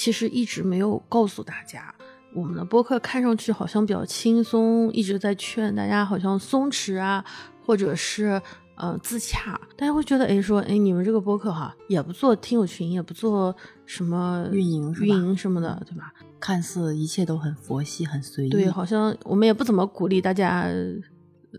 [0.00, 1.94] 其实一直没有告诉大家。
[2.32, 7.22] 我们的播客看上去好像比较轻松，一直在劝大家好像松弛啊，
[7.66, 8.40] 或者是
[8.76, 9.60] 呃自洽。
[9.76, 16.14] 大家会觉得，哎，说，哎，你们这个播客哈，也不做听友群，也不做什么运营运营什么的，对吧？
[16.40, 18.48] 看似一切都很佛系，很随意。
[18.48, 21.58] 对，好像我们也不怎么鼓励大家呃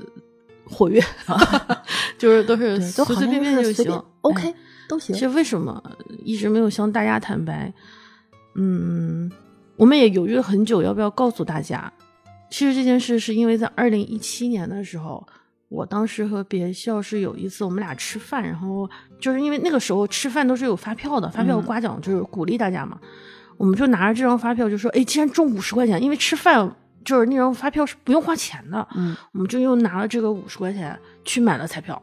[0.66, 1.00] 活跃，
[2.18, 4.56] 就是都是随随便便就行，OK
[4.90, 5.14] 都行。
[5.14, 5.84] 其实为什么
[6.24, 7.72] 一直没有向大家坦白？
[8.56, 9.32] 嗯。
[9.78, 11.92] 我们也犹豫了很久，要不要告诉大家？
[12.52, 15.26] 其实这件事是因为在二零一七年的时候，
[15.70, 18.88] 我当时和别校是有一次我们俩吃饭，然后
[19.20, 23.00] 就是因为那个时候吃饭都是有发票的，发票刮奖就是鼓励大家嘛。
[23.58, 26.70] 我们就拿着这张发票就说：“哎，既然中五十块钱，因为吃饭
[27.04, 32.00] 就是那张发票是不用花钱的，嗯，我们就又拿了这个五十块钱去买了彩票。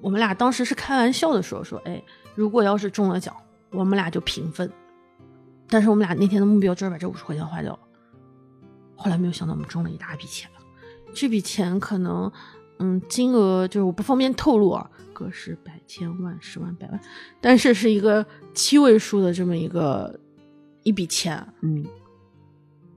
[0.00, 2.02] 我们俩当时是开玩笑的说说：哎，
[2.34, 3.32] 如果要是中了奖，
[3.70, 4.68] 我们俩就平分。”
[5.70, 7.72] 但是我们俩那天的目标就是把这五十块钱花掉。
[7.72, 7.78] 了，
[8.96, 10.50] 后来没有想到我们中了一大笔钱，
[11.14, 12.30] 这笔钱可能，
[12.80, 17.00] 嗯，金额就是我不方便透露啊，个十百千万十万百万，
[17.40, 20.18] 但是是一个七位数的这么一个
[20.82, 21.84] 一笔钱，嗯，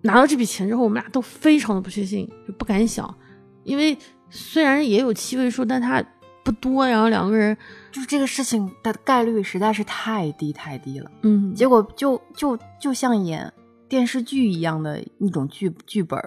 [0.01, 3.17] 拿到这笔钱之后，我们俩都非常的不确信，就不敢想，
[3.63, 3.97] 因为
[4.29, 6.03] 虽然也有七位数，但它
[6.43, 7.57] 不多，然后两个人。
[7.91, 13.53] 就是这个事情的概率实在是太低太低了，嗯，结果就就就像演
[13.87, 16.19] 电视剧一样的一种剧剧本，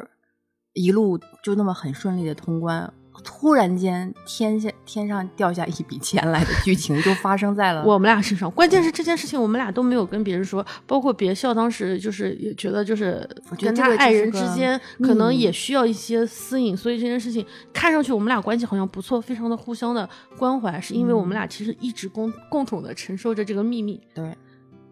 [0.75, 2.93] 一路就那么很顺利的通关。
[3.23, 8.51] 突然间，天下天上掉下一笔钱来的剧情就发生在了我们俩身上。
[8.51, 24.01] 关键是这件事情，我们俩都没有跟别人说，包括别校当时就是也觉得，就是跟他爱人之间可能也需要一些私隐，所以这件事情看上去我们俩关系好像不错，非常的互相的关怀，是因为我们俩其实一直共共同的承受着这个秘密。
[24.15, 24.37] 对。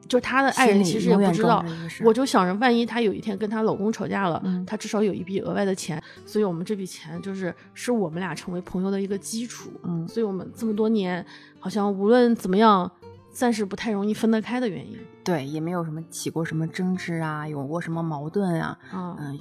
[0.09, 1.65] 就她的爱人其实也不知道，
[2.05, 9.71] 我就想着万一她有一天跟她老公吵架了，她至少有一笔额外的钱，所以我们这笔钱就是是我们俩成为朋友的一个基础。
[9.83, 11.25] 嗯，所以我们这么多年
[11.59, 12.91] 好像无论怎么样，
[13.33, 14.99] 暂时不太容易分得开的原因。
[15.23, 18.79] 对，也没有什么起过什么争执啊，有过什么矛盾啊。
[18.93, 19.39] 嗯，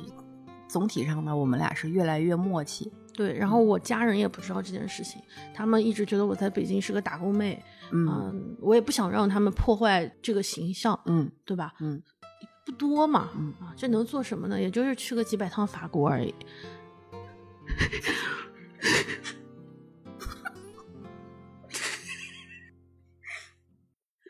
[0.67, 2.91] 总体上呢，我们俩是越来越默契。
[3.15, 5.21] 对，然后我家人也不知道这件事情，
[5.53, 7.61] 他们一直觉得我在北京是个打工妹。
[7.95, 11.75] 嗯，我也不想让他们破坏这个形象，嗯，对吧？
[11.79, 12.01] 嗯，
[12.65, 14.59] 不多嘛，嗯啊，这能做什么呢？
[14.59, 16.33] 也就是去个几百趟法国而已。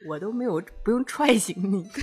[0.05, 1.87] 我都没有不用踹醒你，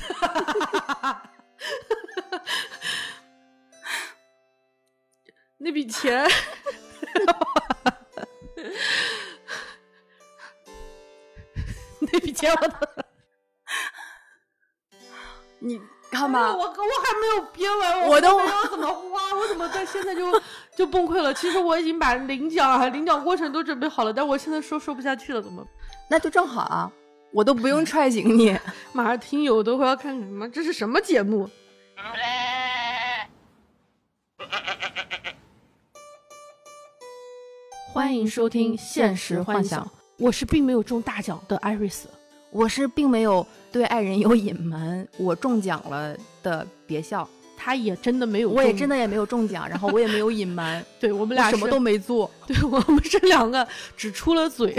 [5.58, 6.26] 那笔钱。
[12.12, 12.74] 那笔钱我都，
[15.60, 16.54] 你干嘛？
[16.54, 19.34] 我我还没有编完，我都要怎么花？
[19.36, 20.42] 我怎么在现在就
[20.74, 21.32] 就崩溃了？
[21.34, 25.64] 其实我已经把领奖啊、领奖过程都准备好了，但我现在说说不下去了，怎么？
[26.08, 26.90] 那就正好啊，
[27.32, 28.58] 我都不用踹醒你。
[28.92, 30.48] 马上听友都会要看看什么？
[30.50, 31.48] 这是什么节目？
[37.92, 39.84] 欢迎收听《现实幻想》。
[40.20, 42.06] 我是并没有中大奖的艾瑞斯，
[42.50, 47.26] 我是并没有对爱人有隐瞒，我中奖了的别笑，
[47.56, 53.66] 他也真的没有，我也真的也没有中奖，然后我也没有隐瞒， 对我们俩什么都没做，对我们是两个
[53.96, 54.76] 只出了嘴，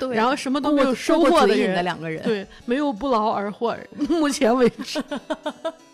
[0.00, 3.76] 对，然后什么都没有收获的人，的两个人，对，没有不劳而获，
[4.08, 5.00] 目前为止。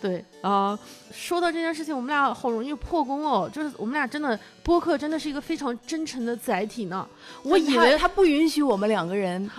[0.00, 0.78] 对啊，
[1.12, 3.50] 说到这件事情，我们俩好容易破功哦。
[3.52, 7.06] 就是我们俩真的播客真的是一个非常真诚的载体呢。
[7.42, 9.50] 我以为他不允许我们两个人。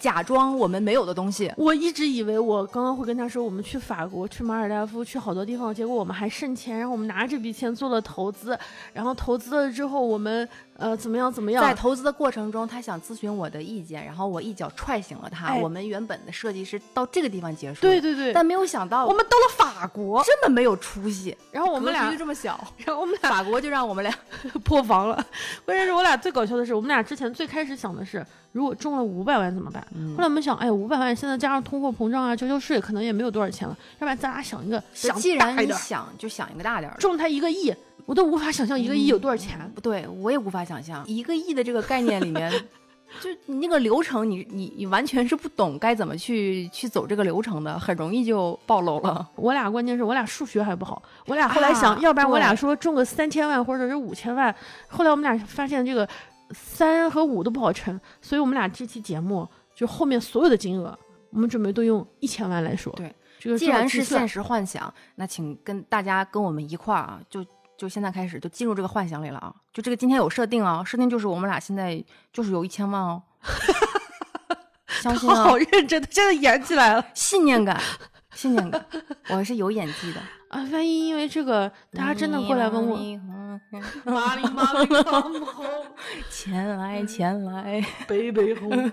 [0.00, 8.58] 假装我们没有的东西，我一直以为我刚刚会跟他说我们去法国、去马尔代夫、去好多地方，结果我们还剩钱，然后我们拿这笔钱做了投资，
[8.94, 10.48] 然后投资了之后我们
[10.80, 11.62] 呃怎么样怎么样？
[11.62, 15.54] 在投资的过程中，他想咨询我的意见，然后我一脚踹醒了他。
[15.54, 24.12] 我们原本的设计是到这个地方结束，对对对，但没有想到我们到了法国这么没有出息，然后我们俩这么小，然后我们俩法国就让我们俩
[24.64, 25.14] 破防了。
[25.64, 28.26] 关键是我俩最搞笑的是，我们俩之前最开始想的是。
[28.52, 29.80] 如果中了五百万怎么办？
[30.16, 33.78] 后来我们想，哎，五百万现在加上通货膨胀啊，交交税，可能也没有多少钱了。
[33.94, 37.72] 要不然咱俩想一个，想既然你想就想一个大点儿，中他一个亿，
[38.06, 39.70] 我都无法想象一个亿有多少钱。
[39.74, 42.50] 不对，我也无法想象一个亿的这个概念里面，
[43.20, 49.28] 就你那个流程，你你你完全是不懂该怎么去去走这个流程的，很容易就暴露了。
[49.36, 54.54] 我俩关键是我俩数学还不好，我俩后来想，要不然我俩说中个三千万或者是五千万，
[54.88, 56.08] 后来我们俩发现这个。
[56.52, 60.98] 三和五都不好乘，所以我们俩这期节目就后面所有的金额，
[61.30, 62.92] 我们准备都用一千万来说。
[62.94, 67.46] 对，这个既然是现实幻想，那请跟大家跟我们一块儿啊，就
[67.80, 69.50] 就现在开始就进入这个幻想里了啊！
[69.72, 73.22] 就这个今天有设定啊，设定就是我们俩现在就是有一千万哦，
[75.00, 77.80] 相信啊好，认真的，现在演起来了信念感，
[78.34, 78.84] 信念感，
[79.30, 80.20] 我是有演技的。
[80.50, 80.60] 啊！
[80.70, 82.98] 万一因为这个，大家真的过来问我，
[84.04, 85.64] 妈哩妈哩 mam 不好，
[86.30, 88.92] 前来前来，北北红。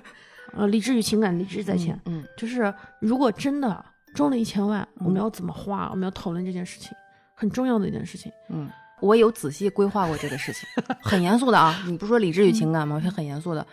[0.54, 2.00] 呃，理智与情感，理智在前。
[2.06, 3.84] 嗯，就是如果真的
[4.16, 5.90] 中了一千万，我们要怎么花？
[5.92, 6.96] 我们要讨论这件事情，
[7.40, 8.32] 很重要的一件事情。
[8.50, 8.68] 嗯，
[9.00, 10.68] 我有仔细规划过这个事情，
[11.00, 11.80] 很严肃的啊！
[11.86, 13.00] 你不说理智与情感吗？
[13.00, 13.66] 是很严肃的。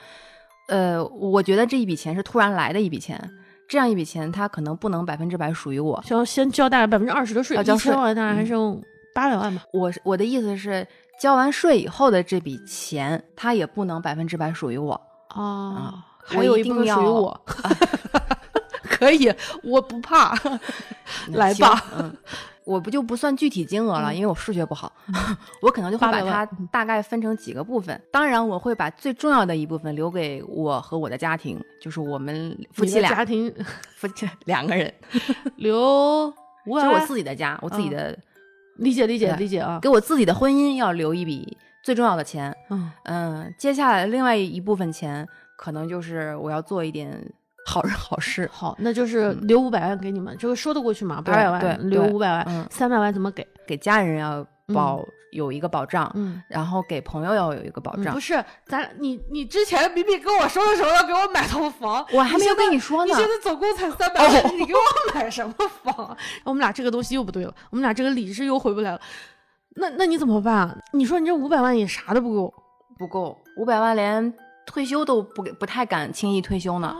[0.69, 3.19] 呃，我觉得这一笔钱是突然来的一笔钱，
[3.66, 6.02] 这样一笔钱它可能不能百分之百属于我。
[6.06, 8.78] 需要先交大概百分之二十的税，一要交税千万大概还剩
[9.14, 9.62] 八百万吧。
[9.72, 10.87] 我我的意思是，
[11.19, 14.93] 交完税以后的这笔钱，它也不能百分之百属于我。
[15.28, 17.40] 啊，我还有一部分一定要属于我。
[18.88, 19.32] 可以，
[19.62, 20.34] 我不怕，
[21.32, 21.84] 来吧。
[21.99, 22.17] 嗯，
[22.64, 24.90] 我不就不算具体金额了，嗯因为我数学不好，
[25.61, 28.00] 我可能就会把它大概分成几个部分。
[28.11, 33.55] 当然，我会把最重要的一部分留给我和我的家庭，就是我们夫妻俩，家庭
[33.96, 34.93] 夫妻两个人，
[35.56, 36.26] 留
[36.66, 38.19] 五百，就是我自己的家，我自己的，
[38.76, 39.78] 理解理解理解啊。
[39.82, 42.55] 给我自己的婚姻要留一笔最重要的钱。
[42.70, 45.28] 嗯，嗯，接下来另外一部分钱，
[45.58, 47.31] 可能就是我要做一点
[47.66, 48.49] 好人好事。
[48.52, 51.22] 好，那就是留五百万给你们，这个说得过去吗？
[51.25, 53.46] 八百万对对留五百万嗯，三百万怎么给？
[53.66, 55.02] 给家人要保、
[55.32, 56.43] 有一个保障，嗯。
[56.49, 58.12] 然后给朋友要有一个保障。
[58.12, 66.17] 嗯不是，咱你你之前明明跟我说的时候要给我买套房，我还没有跟你说呢你现在总共才三百万，你给我买什么房？
[66.44, 69.00] 我们俩这个东西又不对了，我们俩这个理智又回不来了。
[69.76, 70.76] 那那你怎么办啊？
[70.93, 72.55] 你说你这五百万也啥都不够
[72.99, 74.32] 不够，五百万连
[74.67, 76.88] 退休都不给，不太敢轻易退休呢。
[76.88, 76.96] 啊？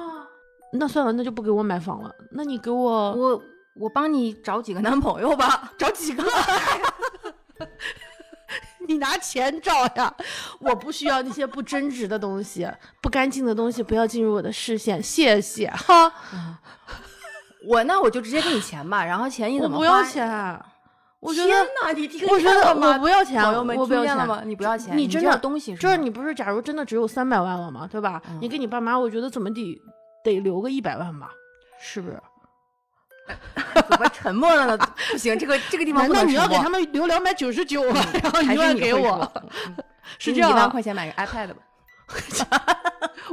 [0.75, 2.11] 那算了，那就不给我买房了。
[2.32, 3.43] 那你给我我
[3.76, 5.73] 我帮你找几个男朋友吧。
[5.79, 6.25] 找几个？
[8.87, 10.15] 你拿钱找呀！
[10.61, 16.12] 我不需要那些不真实的东西，不干净的东西不要进入我的视线，谢谢哈。
[17.67, 19.85] 我那我就直接给你钱吧，然后钱你怎么花？
[19.85, 20.61] 我不要钱，
[21.20, 21.70] 我觉天得。
[21.82, 22.99] 哪，你听我觉得我见了吗？
[22.99, 24.43] 不要钱，朋友们我不要钱听见了吗？
[24.44, 28.20] 你不要钱，你真的东西是就是你不是，假如真的只有三百万了吗，对吧？
[28.29, 29.81] 嗯你给你爸妈，我觉得怎么得
[30.25, 31.31] 得留个一百万吧，
[31.81, 32.21] 是不是？
[33.88, 34.88] 怎么沉默了呢？
[35.12, 39.31] 不行，这个这个地方难道不能你要给他们留两百九十九，然后一万给我
[40.19, 41.62] 是这样啊一万块钱买个 iPad 吧。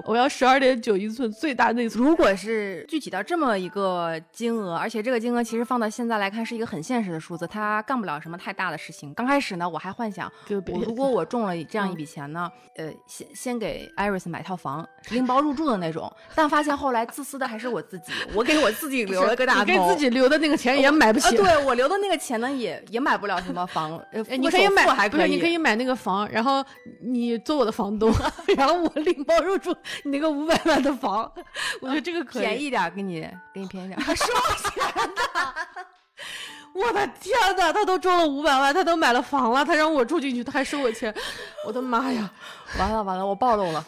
[0.06, 2.04] 我要十二点九一寸最大内存。
[2.04, 9.14] 如果是具体到这么一个金额，而且这个金额其实放到现在来看是一个很现实的数字，它干不了什么太大的事情。
[9.14, 16.12] 刚开始呢，我还幻想，给我如果我中了这样一笔钱呢，呃，先先给 Iris 买套房，拎包入住的那种。
[16.36, 19.60] 但发现后来自私的还是我自己，我给我自己留了个大头。
[19.60, 21.38] 你给自己留的那个钱也买不啊，起。
[21.38, 24.02] 对我留的那个钱呢，也也买不了什么房，
[24.40, 26.64] 你可以买，首付还不是你可以买那个房，然后
[27.02, 28.12] 你做我的房东，
[28.58, 31.32] 然后我拎包入住你那个五百万的房，
[31.82, 32.42] 我觉得这个可以。
[32.42, 33.22] 便宜点，给你
[33.54, 34.14] 给你便宜点他。
[34.16, 34.26] 收
[34.70, 34.84] 钱
[35.16, 35.86] 的！
[36.74, 41.14] 我的天哪，他都中了五百万，他都买了房了，他让我住进去，他还收我钱，
[41.66, 42.30] 我的妈呀！
[42.80, 43.86] 完了完了，我暴露了。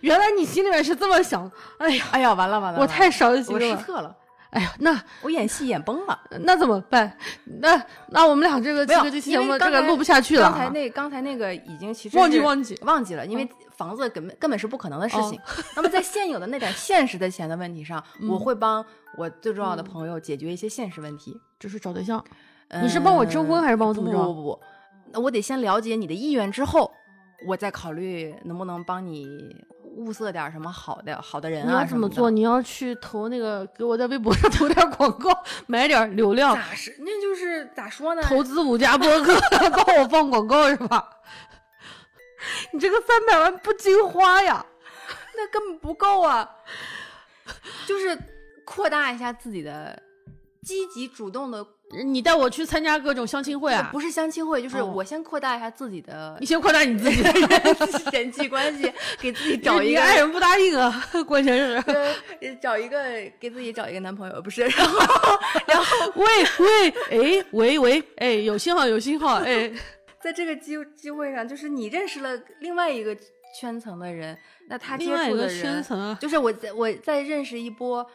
[0.00, 3.66] 原来你心里面是这么想，哎呀，哎呀，完了完了，我太伤心了。
[3.66, 4.14] 我失策了，
[4.50, 6.18] 哎呀，那我演戏演崩了。
[6.40, 7.16] 那怎么办？
[7.60, 9.10] 那那我们俩这个这个
[9.58, 15.38] 这个录不下去了啊，刚才那刚才那个已经其实是忘记忘记忘记了，因为房子根本根本是不可能的事情。
[15.76, 18.84] 那么在现有的那点 现实的钱的问题上，我会帮
[19.16, 21.38] 我最重要的朋友解决一些现实问题。
[21.58, 22.24] 就是找对象。
[22.82, 24.60] 你是帮我征婚还是帮我怎么着不不不不，
[25.12, 26.92] 那我得先了解你的意愿之后，
[27.46, 29.56] 我再考虑能不能帮你
[29.96, 31.66] 物色点什么好的好的人啊。
[31.66, 32.30] 你要什的怎么做？
[32.30, 35.30] 你要去投那个，给我在微博上 投点广告，
[35.66, 36.96] 买点流量，咋是？
[37.00, 38.22] 那就是咋说呢？
[38.22, 39.34] 投资五家播客，
[39.70, 41.08] 帮我放广告是吧？
[42.72, 44.64] 你这个三百万不经花呀？
[45.36, 46.48] 那根本不够啊！
[47.86, 48.18] 就是
[48.64, 50.00] 扩大一下自己的
[50.62, 53.88] 积极主动的，你带我去参加各种相亲会啊？
[53.90, 57.22] 不是相亲会，就是哦我先扩大一下自己的你先扩大你自己，
[58.12, 61.74] 人际关系， 给自己找一个你爱人不答应啊，关键是。
[61.90, 62.14] 呃
[62.60, 62.98] 找一个
[63.40, 64.62] 给自己找一个男朋友，不是？
[64.62, 64.98] 然后
[65.66, 66.26] 然后喂
[66.58, 66.90] 喂，
[67.40, 69.72] 哎喂喂，哎有信号有信号，哎，
[70.20, 73.16] 在这个机机会上，就是你认识了另外一个
[73.58, 74.36] 圈层的人，
[74.68, 78.06] 那他接触的人圈层啊，就是我在我在认识一波。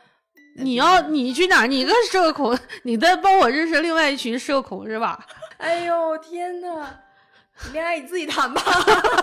[0.55, 1.67] 你要你去哪儿？
[1.67, 5.25] 你一个社恐，你在帮我认识另外一群社恐是吧？
[5.57, 6.87] 哎呦天呐，
[7.71, 8.61] 恋爱你自己谈吧。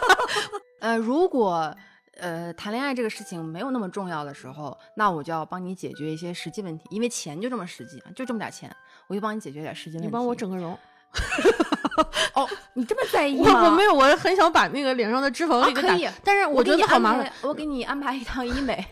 [0.80, 1.74] 呃，如果
[2.18, 8.74] 呃，谈恋爱这个事情没有那么重要的时候，那我就要帮你解决一些实际问题，因为钱就这么实际，就这么点钱，
[9.06, 10.06] 我就帮你解决点实际问题。
[10.06, 10.76] 你帮我整个容。
[12.34, 13.64] 哦，你这么在意我吗？
[13.66, 18.84] 我没有，我很想把那个脸上的脂肪啊，给它打可以，但是我觉得好麻烦。，我给你安排一趟医美，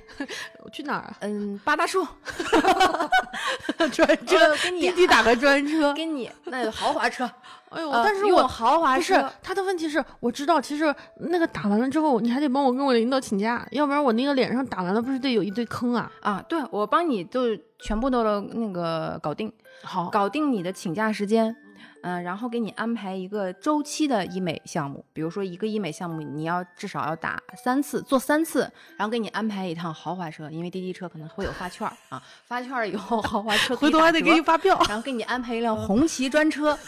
[0.65, 1.17] 我 去哪儿啊？
[1.21, 2.07] 嗯，八大处，
[3.93, 5.93] 专车呃，给你滴滴打个专车。
[5.95, 7.29] 给你那有豪华车，
[7.71, 16.11] 哎呦，呃但是我豪华不是车，他的问题是，我知道，其实那个打完了之后，你还得帮我跟我领导请假，要不然我那个脸上打完了，不是得有一堆坑啊？
[16.21, 21.55] 啊，对我帮你就全部都那个搞定，好，搞定你的请假时间，
[22.03, 34.79] 嗯、然后给你安排一个周期的医美项目，比如说一个医美项目你要至少要打三次，做三次，然后给你安排一趟豪华车，因为滴滴车可能会有发券儿啊，发券儿以后豪华车回头还得给你发票。
[34.89, 36.79] 然后给你安排一辆红旗专车，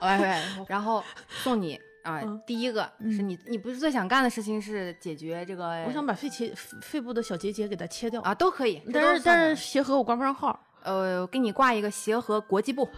[0.00, 12.88] 喂 喂，然后送你啊、嗯第一个是你，你不是最想干的事情是解决这个，我想把肺切肺部的小结节给它切掉，啊都可以，但是但是协和我挂不上号，呃，给你挂一个协和国际部，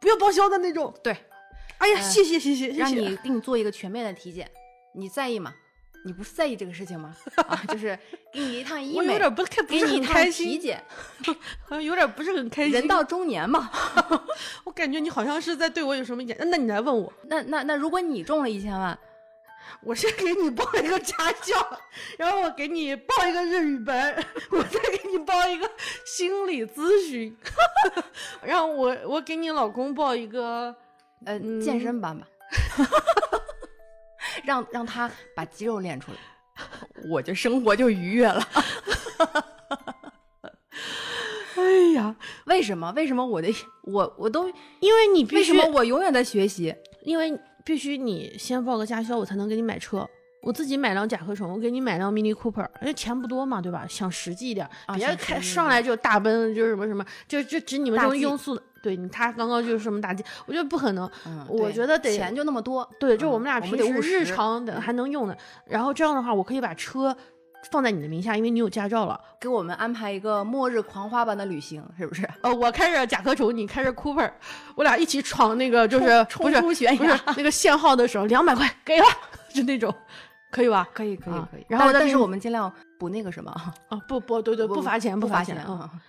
[0.00, 0.94] 不要报销的那种。
[1.02, 1.12] 对，
[1.78, 2.78] 哎呀，呃谢谢谢谢谢谢。
[2.78, 4.50] 让你给你做一个全面的体检，
[4.94, 5.52] 你在意吗？
[6.06, 7.16] 你不是在意这个事情吗？
[7.36, 7.98] 啊，就是
[8.30, 10.84] 给你一趟医美， 我有点不太不是很给你一趟体开心， 检，
[11.62, 12.72] 好像有点不是很开心。
[12.72, 13.70] 人到中年嘛，
[14.64, 16.36] 我感觉你好像是在对我有什么意见。
[16.50, 18.98] 那你来问我，那那那如果你中了一千万，
[19.80, 21.78] 我先给你报一个家教，
[22.18, 24.14] 然后我给你报一个日语班，
[24.50, 25.70] 我再给你报一个
[26.04, 27.36] 心理咨询，
[28.42, 30.74] 然后我我给你老公报一个，
[31.24, 32.26] 呃，嗯健身班吧，
[34.44, 36.18] 让让他把肌肉练出来，
[37.08, 38.42] 我就生活就愉悦了。
[41.56, 41.62] 哎
[41.94, 42.16] 呀，
[42.46, 42.92] 为什么？
[42.96, 43.48] 为什么我的
[43.84, 44.48] 我我都
[44.80, 46.74] 因为你必须为什么我永远在学习？
[47.02, 50.08] 因为必须你先报个驾校，我才能给你买车。
[50.44, 53.86] 我自己买辆甲壳虫，我给你买辆 Mini Cooper，因为钱不多嘛，对吧？
[53.88, 58.62] 想实际一点，别开上来就大奔，就是什么什么，就就指你们这种庸俗的。
[58.82, 61.10] 对你，他刚刚就是什么打击我觉得不可能。
[61.26, 65.34] 嗯，我觉得得钱就那么多，对，就嗯我们俩平时日常的还能用的，
[65.64, 67.16] 然后这样的话，我可以把车
[67.70, 69.18] 放在你的名下，因为你有驾照了。
[69.40, 72.28] 给我们安排一个末日狂花般的旅行，是不是？
[72.42, 74.30] 呃，我开着甲壳虫，你开着 Cooper，
[74.74, 79.06] 我俩一起闯那个就是冲不是出悬不是崖那个限号的时候，两百块给了，
[79.54, 79.94] 就那种，
[80.54, 80.88] 可以吧？
[80.94, 81.66] 可以可以啊可以。
[81.68, 83.50] 然后但但是我们尽量不那个什么，
[83.88, 85.56] 啊，不不，对对，不罚钱，不罚钱。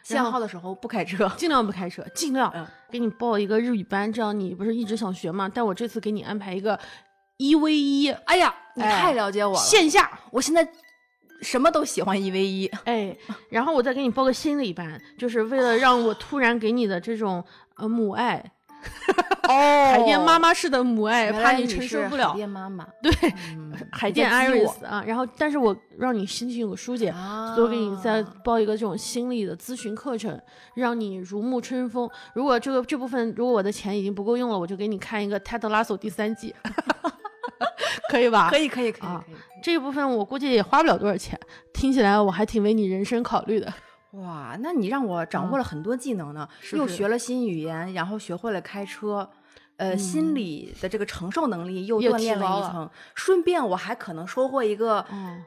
[0.03, 1.27] 限号的时候不开车。
[1.35, 5.49] 尽量不开车，尽量嗯给你报一个日语班，这样你不是一直想学吗？
[5.51, 6.79] 但我这次给你安排一个
[7.37, 9.59] 一 v 一哎呀，你哎太了解我了。
[9.59, 10.67] 线下，我现在
[11.41, 12.67] 什么都喜欢一 v 一。
[12.85, 13.17] 哎，
[13.49, 17.43] 然后我再给你报个心理班，就是为了让我突然给你的这种
[17.77, 18.51] 呃母爱，
[19.47, 22.35] 哦海淀妈妈式的母爱，怕你承受不了海。
[22.35, 23.11] 淀妈妈，对，
[23.55, 30.39] 嗯 海淀 Iris 啊，然后但是我让你心情有个疏解，啊所以我给你再报一个这种心理的咨询课程，
[30.73, 32.09] 让你如沐春风。
[32.33, 36.53] 如果这个这部分如果我的钱已经不够用了，我就给你看一个《泰德拉索》第三季，
[38.09, 38.49] 可以吧？
[38.49, 39.35] 可以可以可以啊可以。
[39.61, 41.39] 这一部分我估计也花不了多少钱，
[41.71, 43.71] 听起来我还挺为你人生考虑的。
[44.21, 49.29] 哇，那你让我掌握了很多技能呢，是是又学了新语言，然后学会了开车。
[49.77, 55.43] 呃，心理的这个承受能力又也锻炼了了一层，顺便我还可能收获一个嗯，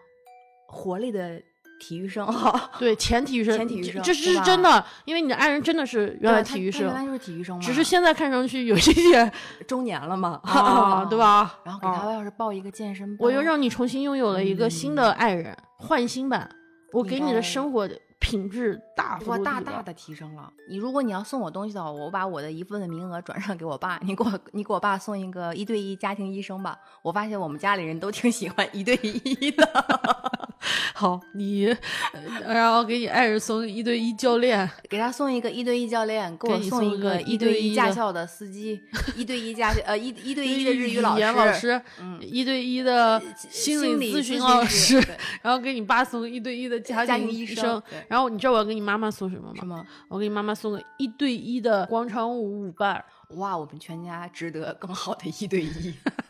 [0.67, 1.41] 活力的
[1.81, 2.71] 体育生哈。
[2.79, 9.33] 对，前体育生，前体育生这是真的，因为你的爱人真的是原来体育生，他原来就是体育生嘛，只是现在看上去有一些
[9.67, 11.17] 中年了嘛， 啊，对？
[11.19, 11.61] 吧？
[11.65, 16.47] 然后给啊他要是报一个健身班，我又让你重新拥有了一个新的爱人，换新版，
[16.93, 19.37] 我给你的生活的品质大幅。
[19.45, 20.53] 大大的提升了。
[20.69, 26.79] 你如果你要送我东西的话，我把我的一部分名额转 让给我爸，你给我你给我爸送一个一对一家庭医生吧。
[27.03, 30.48] 我发现我们家里人都挺喜欢一对一的。
[30.95, 31.67] 好，你，
[32.13, 38.81] 呃然后给你爱人送一对一教练，给他送一个一对一教练，给给我送一个个一对对一驾校的司机，
[39.17, 44.97] 一对一驾呃一一对一的日语老言老师，嗯，一对一的心心理咨询老师，
[45.43, 47.81] 然后给你爸送一对一的家庭家庭医生。
[48.09, 49.55] 然后你知道我要给你妈妈送什么吗？
[49.57, 49.87] 什么？
[50.09, 53.05] 我给你妈妈送个一对一的广场舞舞伴。
[53.37, 55.95] 哇，我们全家值得更好的一对一。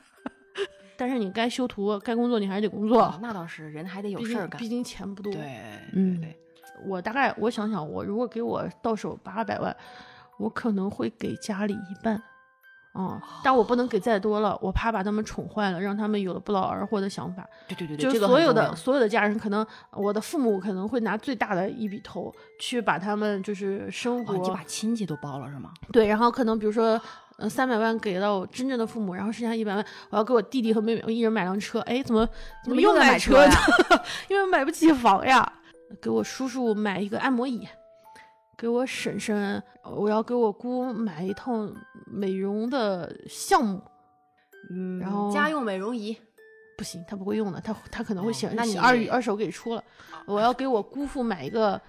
[0.99, 3.03] 但是你该修图、该工作，你还是得工作。
[3.03, 4.69] 哦那倒是，人还得有事儿干竟毕。
[4.69, 5.33] 竟钱不多。
[5.33, 5.61] 对，
[5.95, 6.23] 嗯
[6.87, 9.75] 我大概我想想，我如果给我到手八百万，
[10.39, 12.21] 我可能会给家里一半。
[12.95, 17.47] 嗯，但我不能给再多了，我怕把他们宠坏了，让他们有了不劳而获的想法。
[17.69, 25.71] 对对对对，就所有的所有的家人，可能我的父母可能会拿最大的一笔头去把他们就是生活、哦，你把亲戚都包了是吗？
[25.93, 27.01] 对，然后可能比如说
[27.39, 31.81] 呃三百万给到我真正的父母，然后剩下一百万我要给我弟弟和妹妹，我一人买辆车。
[31.81, 32.29] 哎，怎么
[32.65, 33.49] 怎么又在买买车呀
[33.91, 34.03] 呢？
[34.29, 35.51] 因为买不起房呀。
[36.03, 37.67] 给我叔叔买一个按摩椅，
[38.59, 41.67] 给我婶婶，我要给我姑买一套
[42.05, 43.83] 美容的项目。
[44.71, 46.15] 嗯然后家用美容仪，
[46.77, 49.83] 不行，他不会用的，他他可能会想、哦那你二二手给出了。
[50.27, 51.81] 我要给我姑父买一个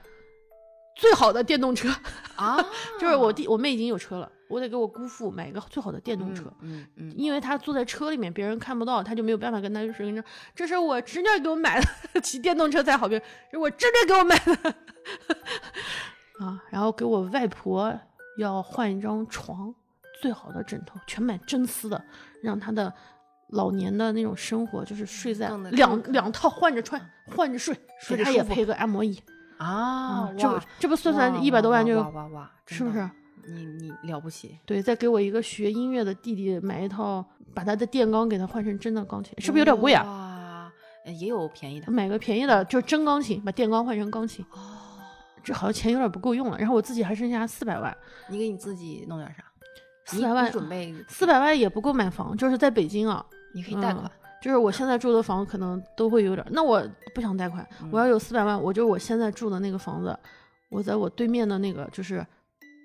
[0.99, 1.89] 最好的电动车，
[2.35, 2.57] 啊，
[2.99, 6.43] 就是我弟我妹已经有车了，我得给我姑父买一个最好的电动车。
[6.59, 11.87] 嗯嗯，因为他坐在车里面，别人看不到，他就没有办法跟他就是跟你说，这是我侄女给我买的，
[12.21, 13.17] 骑电动车才好别，
[13.49, 14.75] 是我侄女给我买的
[16.45, 16.61] 啊。
[16.69, 17.97] 然后给我外婆
[18.37, 19.73] 要换一张床，
[20.21, 22.03] 最好的枕头，全买真丝的，
[22.43, 22.93] 让她的
[23.51, 29.17] 老年的那种生活就是睡在两两套换着穿，换着睡，睡着舒服给她也配个按摩椅
[29.59, 33.09] 啊，这不这不算算哇一百多万就哇哇哇，是不是？
[33.47, 40.03] 你你了不起，对，再给我一个学音乐的弟弟买一套，把他的电钢给他换成真的钢琴，是不是有点贵啊？
[40.03, 40.71] 哇，
[41.05, 44.59] 呃也有便宜的买个便宜的，就是真钢琴，把电钢换成钢琴，哦。
[45.41, 46.57] 这好像钱有点不够用了。
[46.57, 47.95] 然后我自己还剩下四百万，
[48.27, 49.43] 你给你自己弄点啥？
[50.11, 56.81] 你四百万准备四百万也不够买房，就是在北京啊，你可以贷款嗯，就是我现在住的房子可能都会有点，那我
[57.13, 60.17] 不想贷款，嗯我要有四百万，我就我现在住的那个房子，
[60.69, 62.25] 我在我对面的那个就是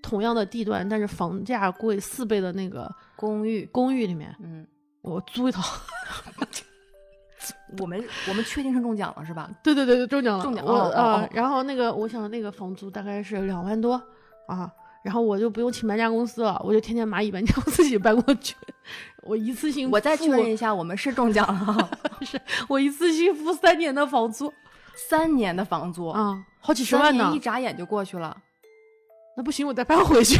[0.02, 3.64] 同样的地段，但是房价贵四倍的那个公寓。
[3.72, 4.66] 公寓里面，嗯，
[5.02, 5.62] 我租一套。
[7.80, 9.50] 我们我们确定是中奖了是吧？
[9.62, 14.00] 对对对对，中奖了，中奖了哦啊、哦然后那个我想那个房租大概是两万多
[14.46, 14.70] 啊，
[15.04, 18.56] 然后我就不用请搬家公司了，我就天天蚂蚁搬家，我自己搬过去，
[19.22, 21.90] 我一次性我再确认一下，我们是中奖了，
[22.24, 24.50] 是我一次性付三年的房租
[24.96, 28.34] 三年的房租，啊，好几十万呢一，眨眼就过去了。
[29.36, 30.38] 那不行，我再搬回去。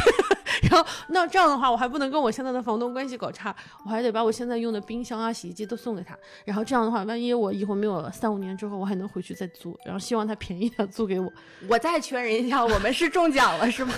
[0.71, 3.53] 然后那这样的话，我还不能跟我现在的房东关系搞差，
[3.83, 6.17] 我还得把我现在用的冰箱啊、洗衣机都送给他。
[6.45, 11.29] 然后这样的话，万一我以后没有了，三五年之后，我还能回去再租，然后希望他便宜点租给我。
[11.67, 13.93] 我再确认一下，我们是中奖了是吗？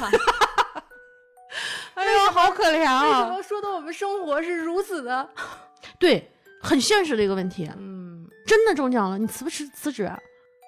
[2.08, 3.30] 哎呦，好可怜啊为什啊！
[3.30, 5.30] 么说的我们生活是如此的？
[6.00, 7.70] 对，很现实的一个问题。
[7.78, 10.18] 嗯真的中奖了，你辞不辞辞职啊？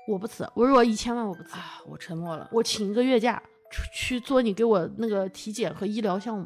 [0.08, 2.50] 我不辞，我如果一千万我不辞，啊，我沉默了。
[2.52, 6.46] 我请一个月假去去做你给我那个体检和医疗项目、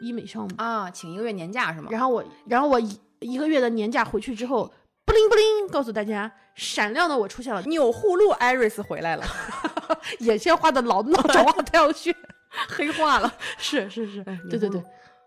[0.00, 1.88] 医美项目，啊，请一个月年假是吗？
[1.90, 4.72] 然后我，然后我一一个月的年假回去之后，
[5.04, 9.24] 不灵不灵，告诉大家，闪亮的我出现了，钮祜禄艾瑞斯回来了，
[10.20, 12.14] 眼线画的老脑角化太阳穴，
[12.68, 13.32] 黑化了。
[13.58, 14.82] 是是是，哎对对对。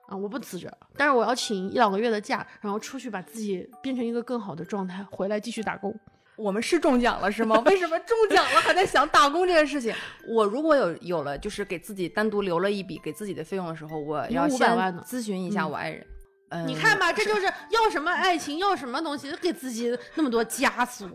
[0.07, 5.97] 啊，我不辞职，但是我要请一两个月的假，然后出去把自己变成一个更好的状态，回来继续打工。
[6.35, 7.57] 我们是中奖了是吗？
[7.65, 9.95] 为什么中奖了还在想打工这件事情？
[10.27, 16.05] 我如果有有了，就是给自己单独留了一笔给自己的费用的时候，我你有500要先万呢咨询一下我爱人。
[16.49, 21.09] 嗯，你看吧，这就是要什么爱情，要什么东西，给自己那么多枷锁。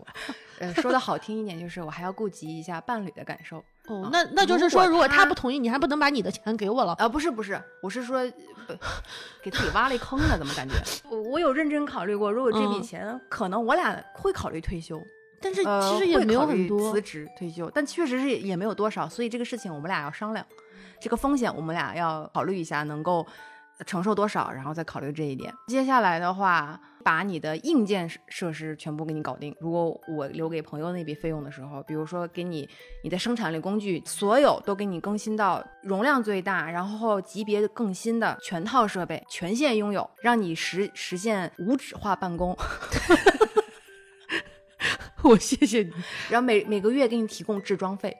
[0.59, 3.63] 呃，说的好听一点，就是我还要顾及一下伴侣的感受。
[3.89, 6.93] 哦，那那就是说，如果他他不同意，你还不能把你的钱给我了。
[6.99, 8.25] 啊，不是不是，我是说，
[8.67, 8.73] 不
[9.41, 10.75] 给自己挖了一坑呢，怎么感觉？
[11.09, 15.01] 我我有认真考虑过，如果这笔嗯钱，可能我俩会考虑退休，
[15.41, 17.01] 但是呃其实也没有很多辞。
[17.01, 20.45] 职退休，但确实是也没有多少，所以这个事情我们俩要商量，
[21.01, 23.25] 这个风险我们俩要考虑一下，能够
[23.85, 25.53] 承受多少，然后再考虑这一点。
[25.67, 29.55] 接下来的话，把你的硬件设施全部给你搞定。
[29.59, 32.67] 如果我留给朋友那笔费用的时候，比如说给你
[33.03, 42.55] 你的生产力工具，所有都给你更新到容量最大，然后级别更新的全套设备，全线拥有，让你实实现无纸化办公。
[45.23, 45.91] 我谢谢你。
[46.29, 48.15] 然后每每个月给你提供置装费。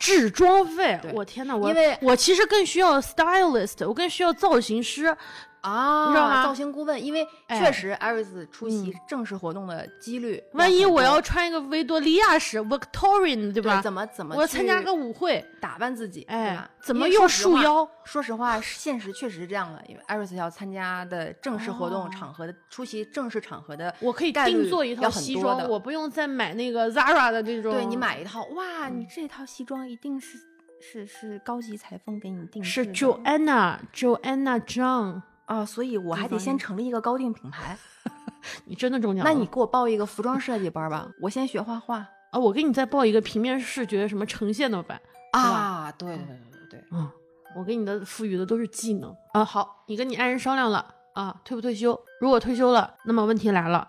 [0.00, 5.14] 置装费，我天哪，我因为我其实更需要 stylist，我更需要造型师。
[5.62, 13.80] 啊，你知道吗造型顾问，因为哎确实艾瑞斯出席嗯正式活动的几率，万一我要穿一个维多利亚式 Victorian，对对吧？
[13.82, 17.28] 怎么怎么我参加个舞会，打扮自己，对哎吧？，怎么用？
[17.28, 17.88] 束腰？
[18.04, 27.72] 说实话，现实确实是这样的，因为艾瑞斯要参加的正式活动哦场合的、出席正式场合的，我可以定做一套西装，我不用再买那个 Zara 的那种。
[27.72, 30.38] 对你买一套，哇，嗯你这套西装一定是
[30.80, 37.76] 是是高级裁缝给你定制是 Joanna Joanna John，啊，所以我还得先成立一个高定品牌。
[38.66, 39.30] 你真的中奖了？
[39.32, 45.00] 那你给我报一个服装设计班吧，我先学画画啊，我给你再报一个平面视觉什么呈现的班。
[45.32, 46.84] 啊，对对对对对。
[46.92, 47.10] 嗯，
[47.56, 49.44] 我给你的赋予的都是技能啊。
[49.44, 52.00] 好，你跟你爱人商量了啊，退不退休？
[52.20, 53.88] 如果退休了，那么问题来了，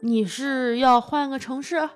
[0.00, 1.86] 你是要换个城市，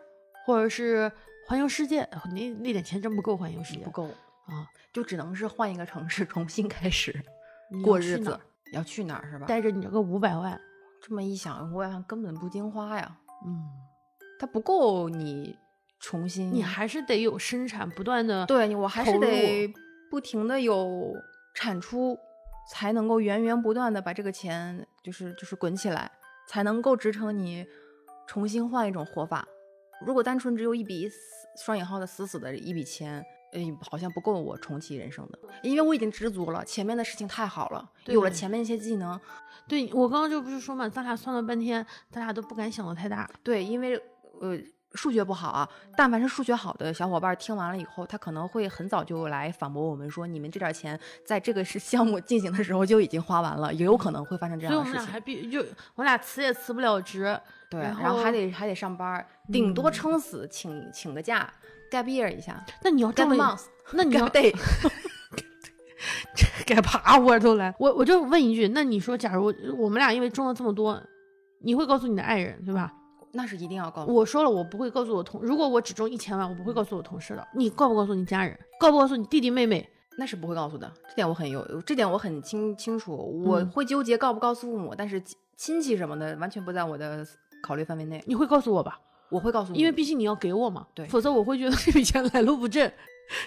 [0.45, 1.11] 或者是
[1.49, 2.07] 环游世界？
[2.35, 4.05] 那那点钱真不够环游世界不够，
[4.45, 4.69] 啊！
[4.93, 7.19] 就只能是换一个城市重新开始
[7.83, 8.39] 过日子。
[8.73, 9.47] 要去哪儿是吧？
[9.47, 10.61] 带着你这个五百万，
[11.01, 13.63] 这么一想，五百万根本不经花呀，嗯，
[14.39, 15.57] 它不够你
[16.01, 19.73] 重新，你还是得有生产，不断的对你，我还是得
[20.11, 21.15] 不停的有
[21.55, 22.19] 产出，
[22.71, 26.11] 才能够源源不断的把这个钱就是就是滚起来，
[26.49, 27.67] 才能够支撑你
[28.27, 29.47] 重新换一种活法。
[30.05, 31.17] 如果单纯只有一笔死
[31.65, 39.19] 双引号的死死的一笔钱，哎，好像不够我重启人生的，因为我已经知足了，前面的事情太好了，有了前面一些技能，
[39.67, 43.29] 对我刚刚就不是说嘛，咱俩算了半天，咱俩都不敢想的太大。
[43.43, 43.97] 对，因为
[44.41, 44.59] 呃
[44.93, 54.93] 数学不好啊，但凡是数学好的小伙伴听完了以后，他可能会很早就来反驳我们说，你们这点钱在这个是 项目进行的时候就已经花完了，也有可能会发生这样的事情。
[54.93, 61.53] 我们俩还必就我俩辞也辞不了职，对，然然后还得还得上班，顶多嗯撑死请请个假
[62.03, 63.37] ，gap year 一下那你要这么
[63.93, 64.55] 那你要 gap day，
[66.67, 67.75] 该爬我都来。
[67.79, 71.03] 我我就问一句，那你说，假如我们俩因为中了这么多，
[71.61, 72.93] 你会告诉你的爱人对吧？
[73.33, 77.47] 那是一定要告诉我说了，我不会告诉我同，如果我只中一千万，我不会告诉我同事的。
[77.55, 78.59] 你告不告诉你家人？
[78.81, 79.89] 告不告诉你弟弟妹妹？
[80.19, 83.15] 那是不会告诉的，这点我很有，这点我很清清楚。
[83.45, 87.27] 我嗯会纠结告不告诉父母，但是亲亲戚什么的完全不在我的
[87.63, 88.25] 考虑范围内。
[88.27, 88.99] 你会告诉我吧？
[89.31, 92.91] 我会告诉你，因为毕竟你要给我嘛，对否则我会觉得这笔钱来路不正。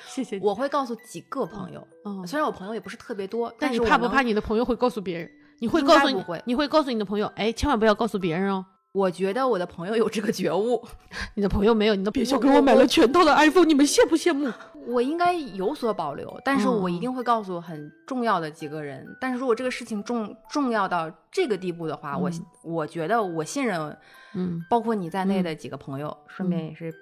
[0.05, 0.43] 谢谢你。
[0.43, 5.29] 我会告诉几个朋友，嗯，虽然我朋友也不是特别多，但是你怕不怕你的朋友会告诉别人？
[5.59, 8.65] 你会告诉你不会，你会告诉你的朋友，哎，千万不要告诉别人哦。
[8.91, 10.83] 我觉得我的朋友有这个觉悟，
[11.35, 14.51] 你的朋友没有，你的别笑我我给我买了全套的 iPhone，你们羡不羡慕？
[14.89, 19.05] 我应该有所保留，但是我一嗯定会告诉很重要的几个人。
[19.19, 23.97] 但是如果这个事情重重要到这个地步的话，我嗯我觉得我信任，
[24.33, 26.93] 嗯包括你在内嗯的几个朋友，顺便嗯也是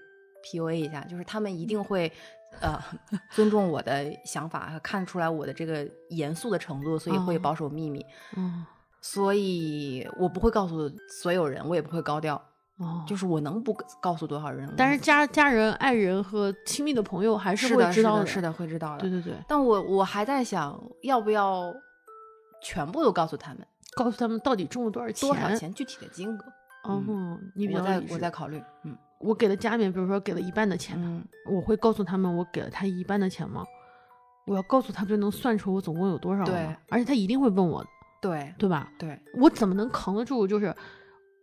[0.43, 2.11] PUA 一下，就是他们一定会。
[2.61, 2.79] 呃，
[3.35, 8.03] 尊重我的想法，看出来我的这个严肃的程度，所以会哦保守秘密。
[8.35, 8.65] 嗯
[8.99, 10.89] 所以我不会告诉
[11.21, 12.41] 所有人，我也不会高调。
[12.77, 18.99] 哦，就是我能不告诉多少人，但是家家人、爱人和亲密的朋友还是，会知道是的，是的，会知道的。
[18.99, 21.73] 对对对，但我我还在想，要不要
[22.61, 25.27] 全部都告诉他们告诉他们到底中了多少钱。
[25.29, 25.55] 多少？
[25.55, 26.39] 钱，具体的金额。
[26.83, 27.01] 哦，
[27.55, 33.65] 你比我在我在考虑，嗯我给了家里面，比如说给了一半的钱，嗯，我会告诉他们我给了他一半的钱吗？
[34.45, 37.83] 我要告诉他，就能算出我总共有多少吗对而且他一定会问我，
[38.21, 38.89] 对对吧？
[38.99, 40.47] 对，我怎么能扛得住？
[40.47, 40.73] 就是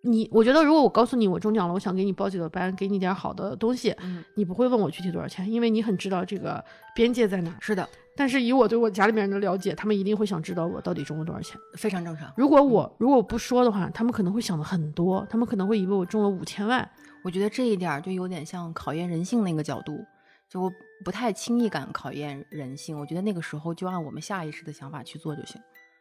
[0.07, 6.63] 你，我觉得如果我告诉你我中奖了，我想给你报几个班，给你点好的东西，嗯，你不会问我具体多少钱，因为你很知道这个
[6.95, 7.57] 边界在哪儿。
[7.59, 11.59] 是的，但是以我对我家里面人的了解，他们一定会想知道我到底中了多少钱。
[11.79, 12.31] 非常正常。
[12.37, 16.87] 如果我如果我不说的话，他们可能会想的很多，他们可能会以为我中了五千万。
[17.25, 20.05] 我觉得这一点儿就有点像考验人性那个角度，
[20.51, 20.71] 就我
[21.03, 22.99] 不太轻易敢考验人性。
[23.01, 25.59] 我觉得那个时候就按我们下意识的想法去做就行。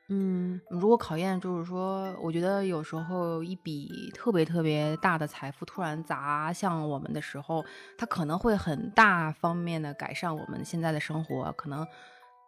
[0.10, 0.60] 嗯。
[0.70, 7.64] 如果考验就是说，我觉得有时候一笔特别特别大的财富突然砸向我们的时候，
[7.98, 11.86] 它可能会很大方面的改善我们现在的生活，可能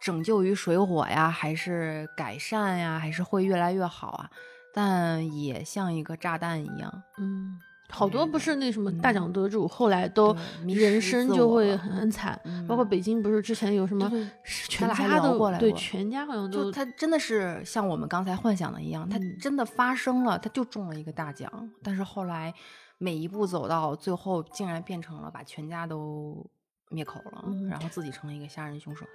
[0.01, 4.29] 拯救于水火呀，还是改善呀，还是会越来越好啊。
[4.73, 7.57] 但也像一个炸弹一样，嗯，
[7.89, 10.35] 好多不是那什么嗯大奖得主，后来都
[10.67, 12.39] 人生就会很很惨。
[12.45, 14.09] 嗯包括北京不是之前有什么
[14.43, 22.53] 全家都过来过全家好像都就他真的是像我们刚才幻想的一样，它嗯真的发生了，他就中了一个大奖，但是后来
[22.97, 26.45] 每一步走到最后，竟然变成了把全家都
[26.89, 29.05] 灭口了，嗯然后自己成了一个杀人凶手。